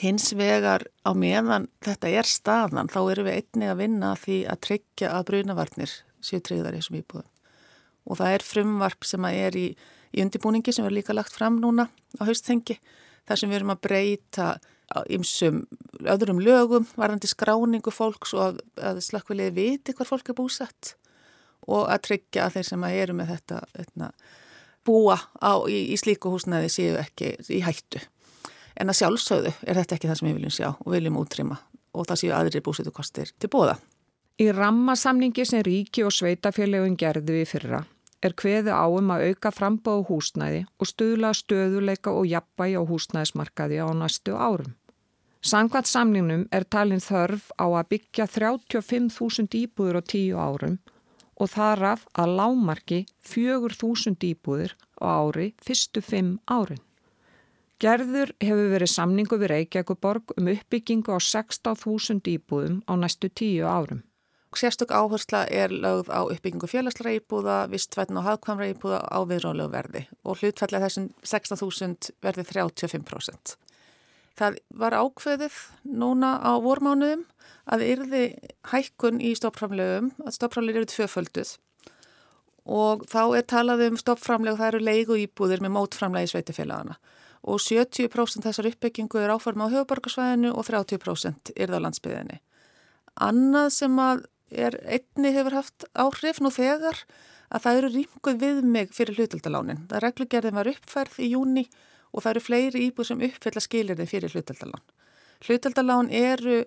[0.00, 4.62] Hins vegar á meðan þetta er staðan þá erum við einnig að vinna því að
[4.68, 7.30] tryggja að brunavarnir séu tryggðar í þessum íbúðum
[8.06, 9.68] og það er frumvarp sem er í,
[10.14, 12.78] í undirbúningi sem er líka lagt fram núna á haustþengi
[13.28, 14.50] þar sem við erum að breyta
[15.12, 15.64] ymsum
[16.02, 20.94] öðrum lögum varðandi skráningu fólks og að, að slakkulegði viti hvar fólk er búsett
[21.70, 24.08] og að tryggja að þeir sem að eru með þetta eitna,
[24.86, 28.00] búa á, í, í slíku húsnaði séu ekki í hættu.
[28.80, 31.60] En að sjálfsögðu er þetta ekki það sem við viljum sjá og viljum útrýma
[31.94, 33.76] og það séu aðri búsetu kostir til bóða.
[34.40, 37.80] Í rammasamningi sem ríki og sveitafélögum gerði við fyrra
[38.24, 43.88] er hveðu áum að auka frambóðu húsnæði og stuðla stöðuleika og jafnvægi á húsnæðismarkaði á
[43.96, 44.74] næstu árum.
[45.40, 50.76] Sangvært samningnum er talin þörf á að byggja 35.000 íbúður á tíu árum
[51.40, 56.80] og þaraf að lámarki 4.000 íbúðir á ári fyrstu fimm árin.
[57.80, 64.04] Gerður hefur verið samningu við Reykjavíkuborg um uppbyggingu á 16.000 íbúðum á næstu tíu árum.
[64.56, 70.02] Sérstök áhersla er lögð á uppbyggingu félagslega íbúða, vistvættin og hafðkvamra íbúða á viðrónlegu verði
[70.26, 73.54] og hlutfallega þessum 16.000 verði 35%.
[74.34, 77.22] Það var ákveðið núna á vormánuðum
[77.70, 78.24] að yrði
[78.72, 81.54] hækkun í stoppframlegum, að stoppframlegum eru tvöfölduð
[82.66, 86.98] og þá er talað um stoppframleg og það eru leigu íbúðir með mótframlegi sveitifélagana
[87.46, 92.42] og 70% þessar uppbyggingu er áforma á höfuborgarsvæðinu og 30% er það landsbyðinni.
[93.20, 96.98] Annað sem að er einni hefur haft áhrif nú þegar
[97.50, 99.84] að það eru rýmkuð við mig fyrir hlutaldalánin.
[99.90, 101.66] Það reglugerðin var uppfærð í júni
[102.10, 104.84] og það eru fleiri íbúð sem uppfylla skilirði fyrir hlutaldalán.
[105.46, 106.62] Hlutaldalán eru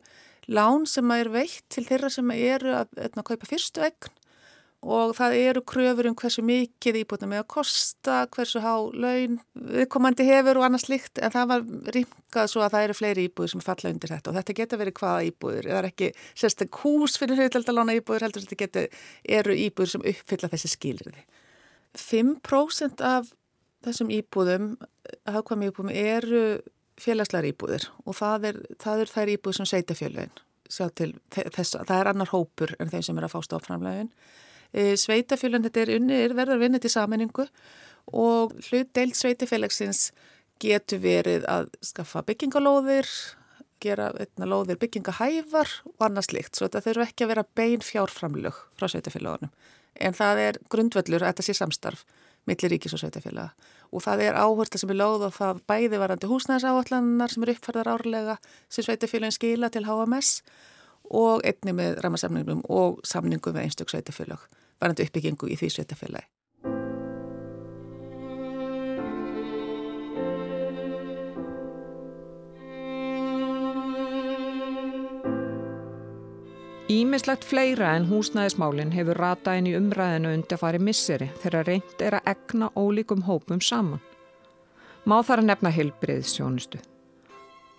[0.51, 4.11] lán sem er veitt til þeirra sem eru að, að, að kaupa fyrstu egn
[4.83, 10.25] og það eru kröfur um hversu mikið íbúðna með að kosta, hversu há laun viðkomandi
[10.27, 13.63] hefur og annars líkt en það var rýmkað svo að það eru fleiri íbúður sem
[13.63, 14.31] falla undir þetta.
[14.31, 18.45] Og þetta getur verið hvaða íbúður það er ekki sérstaklega hús fyrir hlutaldalana íbúður heldur
[18.45, 19.01] þetta getur,
[19.39, 21.25] eru íbúður sem uppfylla þessi skilirði
[21.99, 23.33] 5% af
[23.85, 24.71] þessum íbúðum
[25.29, 26.45] hafðkvæmi íbúðum eru
[27.01, 30.41] félagslegar íbúður og það er, það er þær íbúður sem seita fjölögin
[30.73, 34.09] það er annar hópur en þeim sem er að fá stofnframlegin
[34.73, 37.45] E, sveitafélagin þetta er unni, er verður að vinna til saminningu
[38.12, 40.07] og hlutdeild sveitafélagsins
[40.63, 43.07] getur verið að skaffa byggingalóðir,
[43.83, 46.55] gera eitna, lóðir byggingahævar og annars líkt.
[46.55, 49.51] Svo þetta þurfu ekki að vera bein fjárframlög frá sveitafélagunum.
[49.99, 52.05] En það er grundvöllur að þetta sé samstarf
[52.49, 53.51] millir ríkis og sveitafélaga.
[53.93, 57.91] Og það er áhersla sem er lóð og það bæði varandi húsnæðisáallannar sem eru uppfærðar
[57.93, 58.38] árlega
[58.71, 60.39] sem sveitafélagin skila til HMS
[61.12, 64.47] og einni með ramasamningum og samningum með einstaklega sveitafélag
[64.83, 66.29] varandi uppbyggingu í því sveitafélagi.
[76.93, 82.03] Ímislegt fleira en húsnæðismálinn hefur ratað inn í umræðinu undir að fari misseri þegar reynd
[82.05, 84.01] er að egna ólíkum hópum saman.
[85.07, 86.83] Má þar að nefna heilbreyðsjónustu.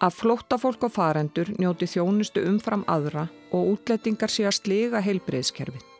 [0.03, 5.94] Að flótta fólk og farendur njóti þjónustu umfram aðra og útlettingar sé að sliga heilbreyðskerfið.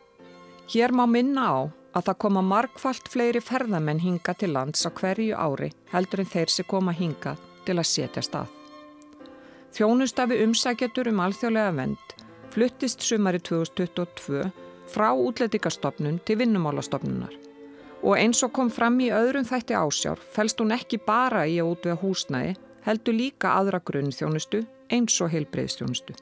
[0.65, 1.57] Hér má minna á
[1.95, 6.51] að það koma margfalt fleiri ferðamenn hinga til lands á hverju ári heldur en þeir
[6.51, 7.35] sem koma hinga
[7.67, 8.49] til að setja stað.
[9.75, 12.15] Þjónustafi umsækjatur um alþjóðlega vend
[12.55, 14.45] fluttist sumari 2022
[14.89, 17.33] frá útlætikastofnun til vinnumálastofnunar
[18.01, 21.75] og eins og kom fram í öðrum þætti ásjár fælst hún ekki bara í að
[21.75, 26.13] útvega húsnæði heldur líka aðra grunn þjónustu eins og heilbreyðstjónustu.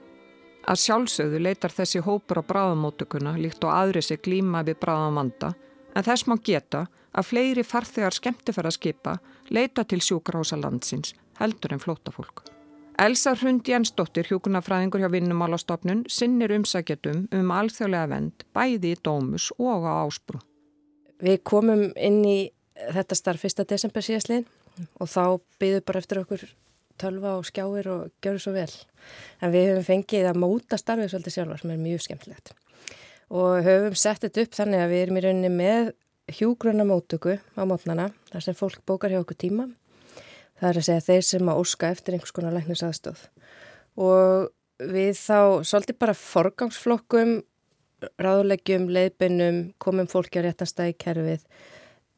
[0.63, 5.51] Að sjálfsögðu leitar þessi hópur á bráðamótökuna líkt og aðri sig glíma við bráðamanda
[5.93, 9.17] en þess má geta að fleiri farþegar skemmtifæraskipa
[9.51, 12.45] leita til sjúkrása landsins heldur en flótafólk.
[13.03, 19.87] Elsa Hrund Jensdóttir, hjókunafræðingur hjá Vinnumálastofnun, sinnir umsækjatum um alþjóðlega vend bæði í Dómus og
[19.89, 20.39] á Ásbrú.
[21.23, 22.37] Við komum inn í
[22.93, 23.65] þetta starf 1.
[23.67, 24.45] desember síðastlinn
[25.01, 26.45] og þá byggðu bara eftir okkur
[27.01, 28.69] tölva og skjáir og gjör svo vel.
[29.41, 32.53] En við höfum fengið að móta starfið svolítið sjálfar sem er mjög skemmtilegt.
[33.33, 35.93] Og höfum sett þetta upp þannig að við erum í rauninni með
[36.33, 39.69] hjúgrunna mótöku á mótnana þar sem fólk bókar hjá okkur tíma.
[40.59, 43.23] Það er að segja þeir sem að óska eftir einhvers konar læknisaðstóð.
[43.99, 44.51] Og
[44.93, 47.41] við þá svolítið bara forgangsflokkum,
[48.21, 51.43] ráðlegjum, leiðbeinum, komum fólki á réttanstæði kerfið.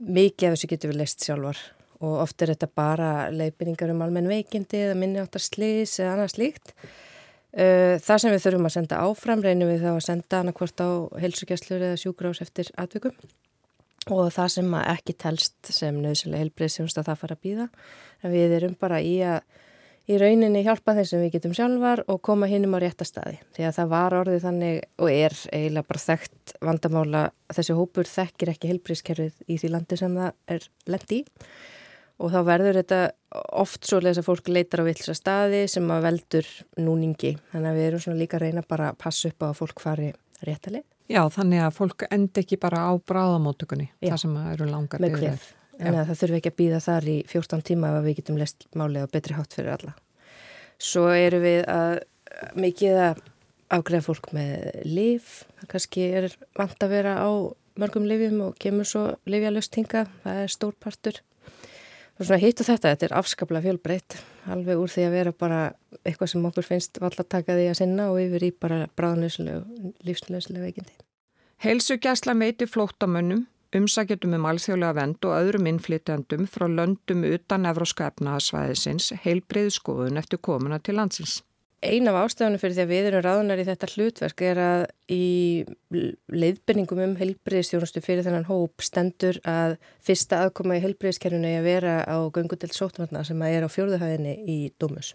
[0.05, 1.61] Mikið af þessu getur við leist sjálfar
[2.03, 6.33] og oft er þetta bara leifinningar um almenn veikindi eða minni áttar slís eða annað
[6.35, 6.75] slíkt.
[7.55, 10.89] Uh, það sem við þurfum að senda áfram reynum við þá að senda annarkvort á
[11.23, 13.15] helsugjastlur eða sjúgrás eftir atvikum
[14.11, 17.67] og það sem ekki telst sem nöðsynlega helbreyðsjónst að það fara að býða.
[18.21, 19.39] En við erum bara í að
[20.05, 23.39] í rauninni hjálpa þeim sem við getum sjálfar og koma hinnum á réttastadi.
[23.55, 27.23] Því að það var orðið þannig og er eiginlega bara þekkt vandamála
[27.57, 31.25] þessi hópur þekkir ekki helbreyðskerfið í því landi sem það er lendi í
[32.21, 32.99] og þá verður þetta
[33.59, 37.35] oft svo að fólk leitar á villsa staði sem að veldur núningi.
[37.51, 39.83] Þannig að við erum svona líka að reyna bara að passa upp á að fólk
[39.83, 40.13] fari
[40.45, 40.85] réttalið.
[41.11, 45.51] Já, þannig að fólk end ekki bara á bráðamótökunni það sem eru langar með hverf,
[45.77, 49.05] en það þurfi ekki að býða þar í 14 tíma ef við getum lest málið
[49.05, 49.93] á betri hátt fyrir alla.
[50.81, 51.99] Svo eru við að
[52.57, 53.21] mikið að
[53.75, 57.29] ágreða fólk með liv, það kannski er vant að vera á
[57.81, 61.21] mörgum livjum og kemur svo livjalust hinga, það er stórpartur
[62.15, 64.15] Svona hitt og þetta, þetta er afskaplega fjölbreytt,
[64.47, 65.57] alveg úr því að vera bara
[66.05, 69.65] eitthvað sem okkur finnst valla taka því að sinna og yfir í bara bráðnöðslega,
[70.07, 70.95] lífsnöðslega veikindi.
[71.65, 73.43] Heilsugjæsla meiti flóttamönnum,
[73.75, 80.39] umsækjandum um alþjóðlega vend og öðrum innflytjandum frá löndum utan Evróska efnahagsvæðisins heilbreyðu skoðun eftir
[80.39, 81.41] komuna til landsins.
[81.83, 85.25] Ein af ástafunum fyrir því að við erum ráðunar í þetta hlutverk er að í
[86.31, 91.95] leiðbenningum um heilbreyðstjónustu fyrir þennan hóp stendur að fyrsta aðkoma í heilbreyðskerfunu er að vera
[92.07, 95.11] á göngudelt sótvarna sem að er á fjórðuhæðinni í Dómus.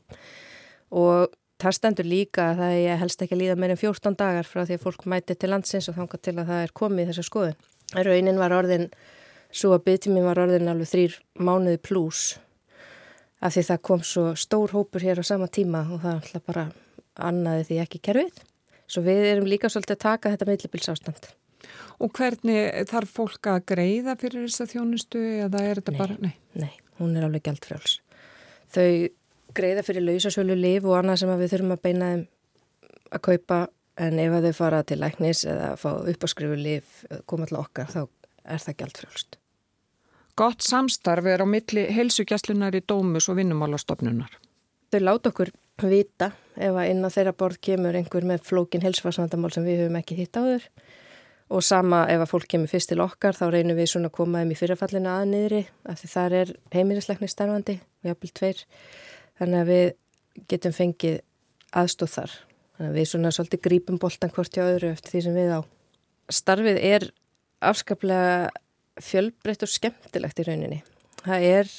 [0.93, 4.63] Og það stendur líka að það er helst ekki að líða meirinn 14 dagar frá
[4.63, 7.27] því að fólk mæti til landsins og þanga til að það er komið í þessa
[7.31, 7.59] skoðun.
[7.97, 8.87] Raunin var orðin,
[9.51, 12.37] svo að byggtíminn var orðin alveg þrýr mánuði pluss
[13.41, 16.65] af því það kom svo stór hópur hér á sama tíma og það ætla bara
[17.21, 18.43] annaði því ekki kerfið.
[18.91, 21.31] Svo við erum líka svolítið að taka þetta millibilsástand.
[22.01, 26.33] Og hvernig þarf fólk að greiða fyrir þessa þjónustu eða er þetta nei, bara, nei?
[26.59, 27.99] Nei, hún er alveg gælt frjáls.
[28.73, 29.11] Þau
[29.57, 32.25] greiða fyrir lausasölu liv og annað sem við þurfum að beina þeim
[33.11, 33.61] að kaupa
[34.01, 36.97] en ef þau fara til læknis eða fá uppáskrifu liv
[37.29, 39.40] koma til okkar þá er það gælt frjálst.
[40.41, 44.31] Gott samstarf er á milli heilsugjastlunar í dómus og vinnumálastofnunar.
[44.89, 45.51] Þau láta okkur
[45.85, 49.99] vita ef að inn á þeirra borð kemur einhver með flókin helsfarsvandamál sem við höfum
[50.01, 50.65] ekki hitt á þur
[51.51, 54.41] og sama ef að fólk kemur fyrst til okkar þá reynum við svona að koma
[54.41, 55.61] þeim í fyrirfallinu aðniðri
[55.93, 58.65] af því þar er heimilisleikni starfandi og jafnvel tveir
[59.43, 59.87] þannig að við
[60.55, 61.21] getum fengið
[61.83, 62.39] aðstóð þar.
[62.79, 65.61] Þannig að við svona svolítið grípum boltan hvort hjá öðru eftir því sem við á.
[66.33, 67.09] Starfið er
[67.61, 68.49] afskaplega
[69.05, 70.81] fjölbreytt og skemmtilegt í rauninni.
[71.21, 71.73] Það er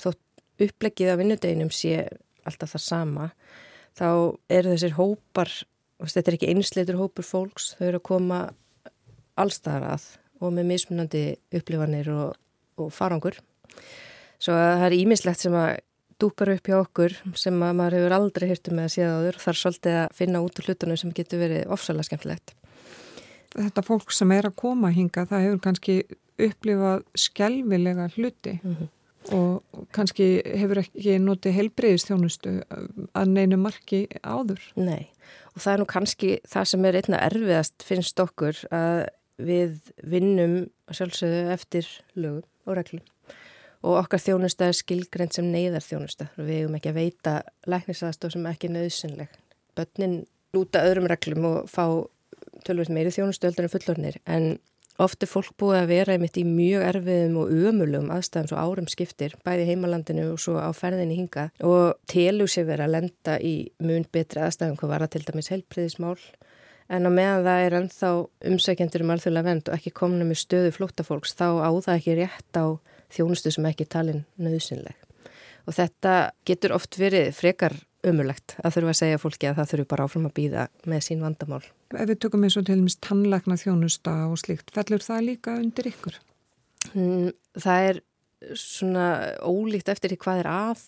[0.00, 0.20] þótt
[0.64, 2.04] upplegið af vinnudeginum sé
[2.44, 3.30] alltaf það sama,
[3.96, 4.08] þá
[4.52, 5.52] eru þessir hópar,
[6.02, 8.40] þetta er ekki einsleitur hópur fólks, þau eru að koma
[9.40, 10.06] allstaðar að
[10.42, 12.34] og með mismunandi upplifanir og,
[12.80, 13.38] og farangur.
[14.42, 15.70] Svo að það er ímislegt sem að
[16.20, 19.44] dúkar upp hjá okkur sem að maður hefur aldrei hýrtu með að séða áður og
[19.44, 22.54] þarf svolítið að finna út úr hlutunum sem getur verið ofsalega skemmtilegt.
[23.54, 25.96] Þetta fólk sem er að koma hinga, það hefur kannski
[26.42, 28.88] upplifað skjálfilega hluti mm -hmm.
[29.36, 32.54] og kannski hefur ekki notið heilbreyðistjónustu
[33.14, 34.60] að neinu marki áður.
[34.76, 35.06] Nei,
[35.54, 39.06] og það er nú kannski það sem er einna erfiðast finnst okkur að
[39.38, 43.02] við vinnum sjálfsögðu eftir lögum og reglum
[43.84, 46.30] og okkar þjónusta er skilgrend sem neyðar þjónusta.
[46.36, 47.34] Við hefum ekki að veita
[47.68, 49.28] læknisaðstof sem ekki nöðsynleg.
[49.76, 50.22] Bönnin
[50.56, 51.84] lúta öðrum reglum og fá
[52.66, 54.54] tölvöld meiri þjónustu öldur en fullornir en
[55.02, 59.32] Ofti fólk búið að vera einmitt í mjög erfiðum og umulum aðstæðum svo árum skiptir,
[59.42, 64.06] bæði heimalandinu og svo á ferðinni hinga og telur sér verið að lenda í mun
[64.14, 66.14] betri aðstæðum hvað var að til dæmis helbriðismál
[66.94, 68.10] en á meðan það er ennþá
[68.52, 72.60] umsækjendur um alþjóðlega vend og ekki komna með stöðu flóttafólks þá á það ekki rétt
[72.62, 72.66] á
[73.14, 74.94] þjónustu sem ekki talin nöðsynleg.
[75.66, 76.14] Og þetta
[76.46, 77.74] getur oft verið frekar
[78.08, 81.24] umulegt að þurfa að segja fólki að það þurfu bara áfram að býða með sín
[81.24, 81.62] vandamál.
[81.94, 85.88] Ef við tökum eins og til dæmis tannleikna þjónusta og slikt, fellur það líka undir
[85.90, 86.18] ykkur?
[86.92, 87.32] Mm,
[87.64, 88.02] það er
[88.60, 89.08] svona
[89.40, 90.84] ólíkt eftir því hvað er að.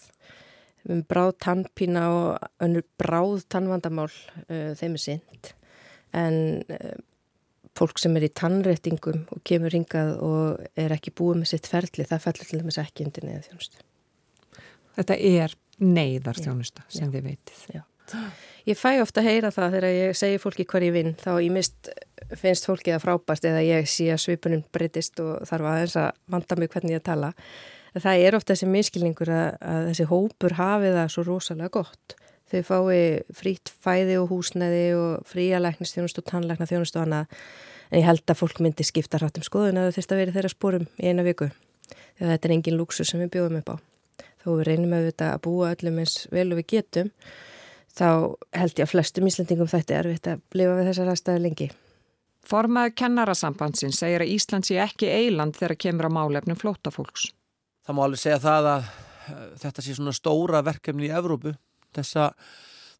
[1.10, 5.52] Bráð tannpína og önnur bráð tannvandamál uh, þeim er synd.
[6.14, 6.36] En
[6.70, 6.94] uh,
[7.76, 12.06] fólk sem er í tannréttingum og kemur ringað og er ekki búið með sitt ferli,
[12.06, 13.82] það fellur til dæmis ekki undir neða þjónustu.
[14.96, 17.62] Þetta er neyðar þjónusta sem þið veitir.
[17.74, 17.82] Já.
[18.66, 21.52] Ég fæ ofta að heyra það þegar ég segi fólki hver ég vinn þá ég
[21.54, 21.90] mist
[22.38, 26.58] finnst fólki það frábært eða ég sé að svipunum breytist og þarf aðeins að vanda
[26.58, 27.32] mig hvernig ég tala.
[27.96, 32.16] Það er ofta þessi miskilningur að, að þessi hópur hafi það svo rosalega gott.
[32.46, 33.00] Þau fái
[33.34, 37.40] frít fæði og húsnæði og fría læknistjónust og tannlækna þjónust og annað
[37.90, 40.36] en ég held að fólk myndi skipta hrátt um skoðun að það þurft að vera
[40.36, 41.50] þeirra spórum í eina viku.
[42.18, 43.95] Þegar þetta er engin lúksur sem við bjóðum upp á
[44.46, 47.10] þó við reynum auðvitað að búa öllum eins vel og við getum
[47.96, 48.08] þá
[48.54, 51.68] held ég að flestum íslendingum þetta er erfitt að lifa við þessar aðstæðu lengi.
[52.46, 57.30] Formaður kennarasambansin segir að Ísland sé ekki eiland þegar kemur á málefnum flótafólks.
[57.86, 61.56] Það má alveg segja það að uh, þetta sé svona stóra verkefni í Evrópu.
[61.96, 62.28] Þessa,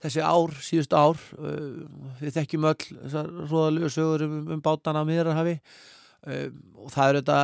[0.02, 1.84] þessi ár, síðust ár, uh,
[2.22, 5.95] við þekkjum öll þessar róðalögu sögur um, um bátana að miðrahafi Um,
[6.26, 7.40] og það eru þetta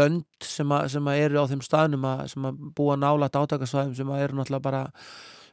[0.00, 4.38] lönd sem, að, sem eru á þeim staðnum að, sem búa nálat átakasvæðum sem eru
[4.38, 4.82] náttúrulega bara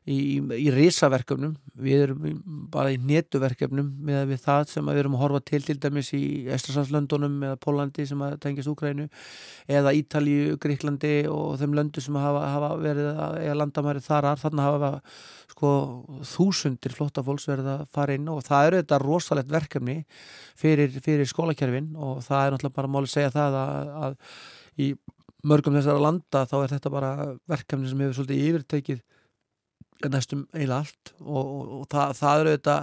[0.07, 1.55] í, í, risaverkefnum.
[1.77, 2.27] Við erum
[2.73, 6.21] bara í netuverkefnum með það sem við erum að horfa til til dæmis í
[6.55, 9.07] Estrasanslöndunum eða Pólandi sem að tengjast Úkrænu
[9.77, 14.93] eða Ítalíu, Gríklandi og þeim löndu sem hafa, hafa verið eða landamæri þarar, þannig hafa
[15.57, 15.71] sko
[16.27, 19.99] þúsundir flotta fólks verið að fara inn og það eru þetta rosalegt verkefni
[20.57, 24.17] fyrir, fyrir skólakerfin og það er náttúrulega bara málið segja það að, að
[24.77, 24.89] í
[25.47, 27.11] mörgum þessara landa þá er þetta bara
[27.49, 29.01] verkefni sem hefur svolítið yfirtekið
[30.05, 32.75] næstum eiginlega allt og, og, og það, það eru þetta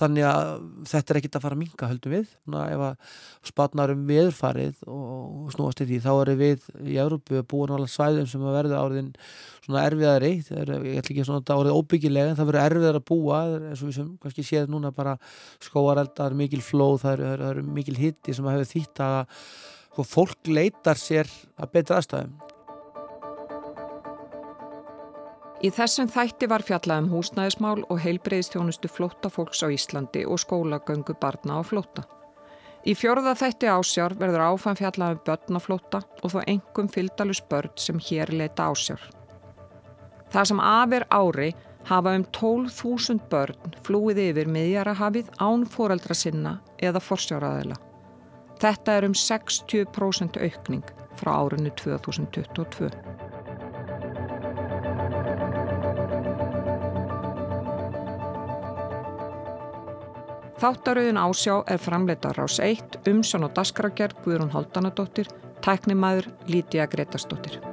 [0.00, 0.50] þannig að
[0.90, 3.14] þetta er ekkit að fara að minga höldum við, Ná, ef að
[3.50, 7.92] spatnar um viðfarið og snúast í því þá eru við í Európu búin á alveg
[7.92, 9.10] svæðum sem að verða áriðin
[9.66, 13.08] svona erfiðari, það er, ég ætla ekki svona að árið óbyggilega, það verður erfiðar að
[13.12, 13.40] búa
[13.70, 15.16] eins og við sem kannski séð núna bara
[15.66, 20.48] skóareldar, mikil flóð, það eru, það eru mikil hitti sem að hefur þýtt að fólk
[20.48, 21.28] leitar sér
[21.60, 22.49] að betra aðstæðum
[25.60, 31.12] Í þessum þætti var fjallað um húsnæðismál og heilbreyðstjónustu flótta fólks á Íslandi og skólagöngu
[31.20, 32.06] barna á flótta.
[32.88, 37.42] Í fjörða þætti ásjár verður áfam fjallað um börn á flótta og þó engum fylgdalus
[37.50, 39.02] börn sem hér leita ásjár.
[40.32, 41.50] Það sem afir ári
[41.90, 47.76] hafa um 12.000 börn flúið yfir miðjarahafið án foreldra sinna eða forsjáraðila.
[48.60, 53.29] Þetta er um 60% aukning frá árinu 2022.
[60.60, 65.32] Þáttarauðin ásjá er framleita rás 1, umsjón og dasgragerð Guðrún Haldanadóttir,
[65.64, 67.69] tæknimaður Lítiða Gretastóttir.